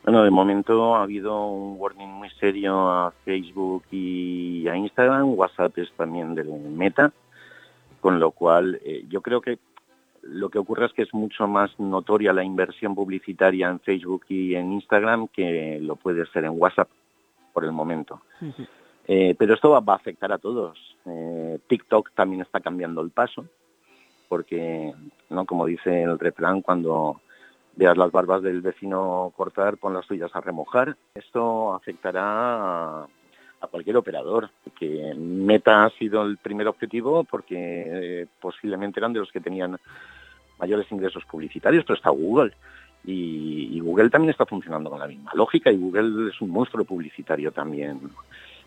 Bueno, 0.04 0.24
de 0.24 0.30
momento 0.30 0.96
ha 0.96 1.02
habido 1.02 1.46
un 1.46 1.76
warning 1.78 2.08
muy 2.08 2.30
serio 2.40 2.88
a 2.88 3.12
Facebook 3.24 3.84
y 3.90 4.66
a 4.66 4.76
Instagram. 4.76 5.34
WhatsApp 5.34 5.76
es 5.76 5.92
también 5.92 6.34
del 6.34 6.48
Meta, 6.48 7.12
con 8.00 8.18
lo 8.18 8.32
cual 8.32 8.80
eh, 8.84 9.04
yo 9.08 9.20
creo 9.20 9.40
que 9.40 9.58
lo 10.22 10.50
que 10.50 10.58
ocurre 10.58 10.86
es 10.86 10.92
que 10.92 11.02
es 11.02 11.14
mucho 11.14 11.46
más 11.46 11.78
notoria 11.78 12.32
la 12.32 12.44
inversión 12.44 12.94
publicitaria 12.94 13.68
en 13.68 13.80
Facebook 13.80 14.24
y 14.28 14.54
en 14.54 14.72
Instagram 14.72 15.28
que 15.28 15.78
lo 15.80 15.96
puede 15.96 16.26
ser 16.26 16.44
en 16.44 16.60
WhatsApp 16.60 16.88
por 17.52 17.64
el 17.64 17.72
momento. 17.72 18.20
Eh, 19.06 19.34
pero 19.38 19.54
esto 19.54 19.70
va, 19.70 19.82
a 19.84 19.96
afectar 19.96 20.30
a 20.32 20.38
todos. 20.38 20.78
Eh, 21.06 21.58
TikTok 21.66 22.12
también 22.14 22.42
está 22.42 22.60
cambiando 22.60 23.00
el 23.00 23.10
paso, 23.10 23.46
porque, 24.28 24.92
no 25.30 25.46
como 25.46 25.66
dice 25.66 26.02
el 26.02 26.18
refrán, 26.18 26.60
cuando 26.62 27.20
veas 27.76 27.96
las 27.96 28.12
barbas 28.12 28.42
del 28.42 28.60
vecino 28.60 29.32
cortar, 29.36 29.78
pon 29.78 29.94
las 29.94 30.06
tuyas 30.06 30.30
a 30.34 30.40
remojar. 30.40 30.96
Esto 31.14 31.74
afectará 31.74 33.02
a, 33.02 33.08
cualquier 33.66 33.96
operador, 33.96 34.50
que 34.78 35.14
Meta 35.16 35.84
ha 35.84 35.90
sido 35.90 36.22
el 36.22 36.38
primer 36.38 36.68
objetivo 36.68 37.24
porque 37.24 37.54
eh, 37.56 38.26
posiblemente 38.40 39.00
eran 39.00 39.12
de 39.12 39.20
los 39.20 39.30
que 39.30 39.40
tenían 39.40 39.76
mayores 40.58 40.90
ingresos 40.90 41.24
publicitarios, 41.24 41.84
pero 41.84 41.96
está 41.96 42.10
Google. 42.10 42.52
Y, 43.04 43.80
Google 43.80 44.10
también 44.10 44.30
está 44.30 44.44
funcionando 44.44 44.90
con 44.90 44.98
la 44.98 45.06
misma 45.06 45.32
lógica 45.34 45.72
y 45.72 45.78
Google 45.78 46.30
es 46.30 46.40
un 46.40 46.50
monstruo 46.50 46.84
publicitario 46.84 47.50
también. 47.50 47.98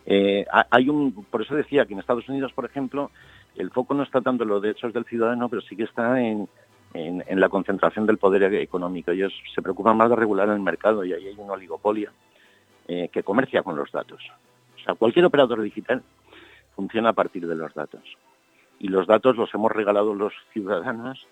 Eh, 0.06 0.46
hay 0.70 0.90
un, 0.90 1.26
por 1.26 1.44
eso 1.44 1.56
decía 1.56 1.86
que 1.86 1.94
en 1.94 2.00
Estados 2.00 2.28
Unidos, 2.28 2.52
por 2.52 2.66
ejemplo, 2.66 3.12
el 3.56 3.70
foco 3.70 3.94
no 3.94 4.04
está 4.04 4.22
tanto 4.22 4.44
en 4.44 4.50
los 4.50 4.62
derechos 4.62 4.92
del 4.92 5.06
ciudadano, 5.06 5.50
pero 5.50 5.62
sí 5.62 5.76
que 5.76 5.84
está 5.84 6.20
en, 6.20 6.50
en, 6.94 7.40
la 7.40 7.50
concentración 7.50 8.06
del 8.06 8.18
poder 8.18 8.44
económico. 8.56 9.12
Ellos 9.12 9.34
se 9.54 9.62
preocupan 9.62 9.98
más 9.98 10.10
de 10.10 10.16
regular 10.16 10.50
el 10.50 10.60
mercado 10.60 11.04
y 11.06 11.14
ahí 11.14 11.28
hay 11.28 11.36
una 11.38 11.54
oligopolio 11.54 12.12
eh, 12.88 13.10
que 13.12 13.24
comercia 13.24 13.64
con 13.64 13.76
los 13.76 13.92
datos. 13.92 14.22
Sea, 14.84 14.96
cualquier 14.96 15.26
operador 15.26 15.62
digital 15.62 16.04
funciona 16.76 17.10
a 17.10 17.13
partir 17.13 17.48
de 17.48 17.56
los 17.56 17.74
datos. 17.74 18.02
Y 18.80 18.88
los 18.88 19.08
datos 19.08 19.38
los 19.38 19.54
hemos 19.54 19.72
regalado 19.72 20.13
los 20.13 20.34
ciudadanos 20.52 21.28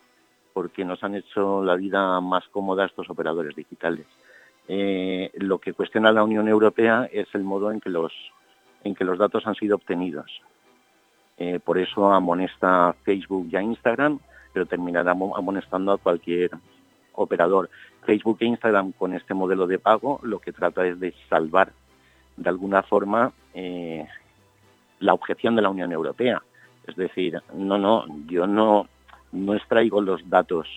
porque 0.53 0.85
nos 0.85 1.03
han 1.03 1.15
hecho 1.15 1.63
la 1.63 1.75
vida 1.75 2.19
más 2.21 2.47
cómoda 2.49 2.85
estos 2.85 3.09
operadores 3.09 3.55
digitales. 3.55 4.05
Eh, 4.67 5.31
lo 5.35 5.59
que 5.59 5.73
cuestiona 5.73 6.11
la 6.11 6.23
Unión 6.23 6.47
Europea 6.47 7.09
es 7.11 7.27
el 7.33 7.43
modo 7.43 7.71
en 7.71 7.79
que 7.79 7.89
los, 7.89 8.13
en 8.83 8.95
que 8.95 9.05
los 9.05 9.17
datos 9.17 9.47
han 9.47 9.55
sido 9.55 9.75
obtenidos. 9.75 10.41
Eh, 11.37 11.59
por 11.59 11.77
eso 11.77 12.11
amonesta 12.11 12.95
Facebook 13.03 13.47
y 13.51 13.55
a 13.55 13.61
Instagram 13.61 14.19
pero 14.53 14.65
terminará 14.65 15.11
amonestando 15.11 15.91
a 15.91 15.97
cualquier 15.97 16.51
operador. 17.13 17.69
Facebook 18.05 18.37
e 18.41 18.45
Instagram 18.45 18.91
con 18.93 19.13
este 19.13 19.33
modelo 19.33 19.67
de 19.67 19.79
pago 19.79 20.19
lo 20.23 20.39
que 20.39 20.51
trata 20.51 20.85
es 20.85 20.99
de 20.99 21.13
salvar 21.29 21.71
de 22.41 22.49
alguna 22.49 22.83
forma 22.83 23.31
eh, 23.53 24.07
la 24.99 25.13
objeción 25.13 25.55
de 25.55 25.61
la 25.61 25.69
Unión 25.69 25.91
Europea. 25.91 26.41
Es 26.87 26.95
decir, 26.95 27.41
no, 27.53 27.77
no, 27.77 28.05
yo 28.27 28.47
no, 28.47 28.87
no 29.31 29.53
extraigo 29.53 30.01
los 30.01 30.27
datos 30.29 30.67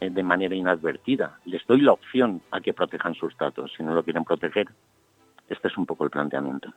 eh, 0.00 0.10
de 0.10 0.22
manera 0.22 0.54
inadvertida. 0.54 1.38
Les 1.44 1.66
doy 1.66 1.80
la 1.80 1.92
opción 1.92 2.40
a 2.50 2.60
que 2.60 2.72
protejan 2.72 3.14
sus 3.14 3.36
datos 3.36 3.72
si 3.76 3.82
no 3.82 3.94
lo 3.94 4.02
quieren 4.02 4.24
proteger. 4.24 4.68
Este 5.48 5.68
es 5.68 5.76
un 5.76 5.84
poco 5.84 6.04
el 6.04 6.10
planteamiento. 6.10 6.72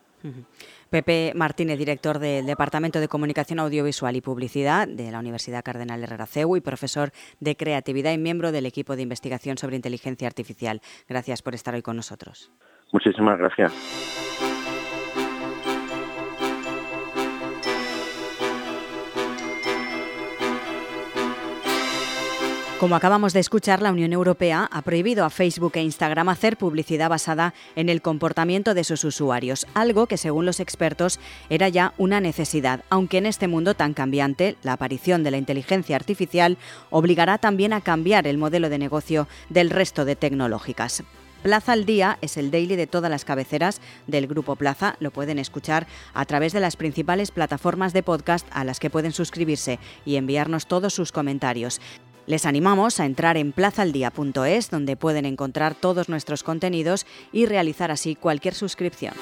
Pepe 0.89 1.31
Martínez, 1.35 1.77
director 1.77 2.19
del 2.19 2.45
Departamento 2.45 2.99
de 2.99 3.07
Comunicación 3.07 3.59
Audiovisual 3.59 4.15
y 4.15 4.21
Publicidad 4.21 4.87
de 4.87 5.09
la 5.09 5.19
Universidad 5.19 5.63
Cardenal 5.63 6.03
Herrera 6.03 6.25
CEU 6.25 6.57
y 6.57 6.61
profesor 6.61 7.11
de 7.39 7.55
creatividad 7.55 8.11
y 8.11 8.17
miembro 8.17 8.51
del 8.51 8.65
equipo 8.65 8.97
de 8.97 9.03
investigación 9.03 9.57
sobre 9.57 9.77
inteligencia 9.77 10.27
artificial. 10.27 10.81
Gracias 11.07 11.41
por 11.41 11.55
estar 11.55 11.75
hoy 11.75 11.81
con 11.81 11.95
nosotros. 11.95 12.51
Muchísimas 12.91 13.37
gracias. 13.37 13.73
Como 22.79 22.95
acabamos 22.95 23.33
de 23.33 23.39
escuchar, 23.39 23.81
la 23.81 23.91
Unión 23.91 24.13
Europea 24.13 24.69
ha 24.71 24.81
prohibido 24.83 25.25
a 25.25 25.31
Facebook 25.31 25.71
e 25.75 25.81
Instagram 25.81 26.29
hacer 26.29 26.57
publicidad 26.57 27.09
basada 27.09 27.55
en 27.75 27.89
el 27.89 28.03
comportamiento 28.03 28.75
de 28.75 28.83
sus 28.83 29.03
usuarios, 29.03 29.65
algo 29.73 30.05
que 30.05 30.17
según 30.17 30.45
los 30.45 30.59
expertos 30.59 31.19
era 31.49 31.69
ya 31.69 31.93
una 31.97 32.21
necesidad, 32.21 32.83
aunque 32.91 33.17
en 33.17 33.25
este 33.25 33.47
mundo 33.47 33.73
tan 33.73 33.95
cambiante, 33.95 34.57
la 34.61 34.73
aparición 34.73 35.23
de 35.23 35.31
la 35.31 35.37
inteligencia 35.37 35.95
artificial 35.95 36.59
obligará 36.91 37.39
también 37.39 37.73
a 37.73 37.81
cambiar 37.81 38.27
el 38.27 38.37
modelo 38.37 38.69
de 38.69 38.77
negocio 38.77 39.27
del 39.49 39.71
resto 39.71 40.05
de 40.05 40.15
tecnológicas. 40.15 41.03
Plaza 41.43 41.73
al 41.73 41.85
Día 41.85 42.17
es 42.21 42.37
el 42.37 42.51
daily 42.51 42.75
de 42.75 42.87
todas 42.87 43.11
las 43.11 43.25
cabeceras 43.25 43.81
del 44.07 44.27
Grupo 44.27 44.55
Plaza. 44.55 44.95
Lo 44.99 45.11
pueden 45.11 45.39
escuchar 45.39 45.87
a 46.13 46.25
través 46.25 46.53
de 46.53 46.59
las 46.59 46.75
principales 46.75 47.31
plataformas 47.31 47.93
de 47.93 48.03
podcast 48.03 48.47
a 48.51 48.63
las 48.63 48.79
que 48.79 48.89
pueden 48.89 49.11
suscribirse 49.11 49.79
y 50.05 50.15
enviarnos 50.15 50.67
todos 50.67 50.93
sus 50.93 51.11
comentarios. 51.11 51.79
Les 52.25 52.45
animamos 52.45 52.99
a 52.99 53.05
entrar 53.05 53.37
en 53.37 53.53
plazaldía.es 53.53 54.69
donde 54.69 54.97
pueden 54.97 55.25
encontrar 55.25 55.75
todos 55.75 56.09
nuestros 56.09 56.43
contenidos 56.43 57.05
y 57.31 57.45
realizar 57.45 57.89
así 57.89 58.15
cualquier 58.15 58.53
suscripción. 58.53 59.13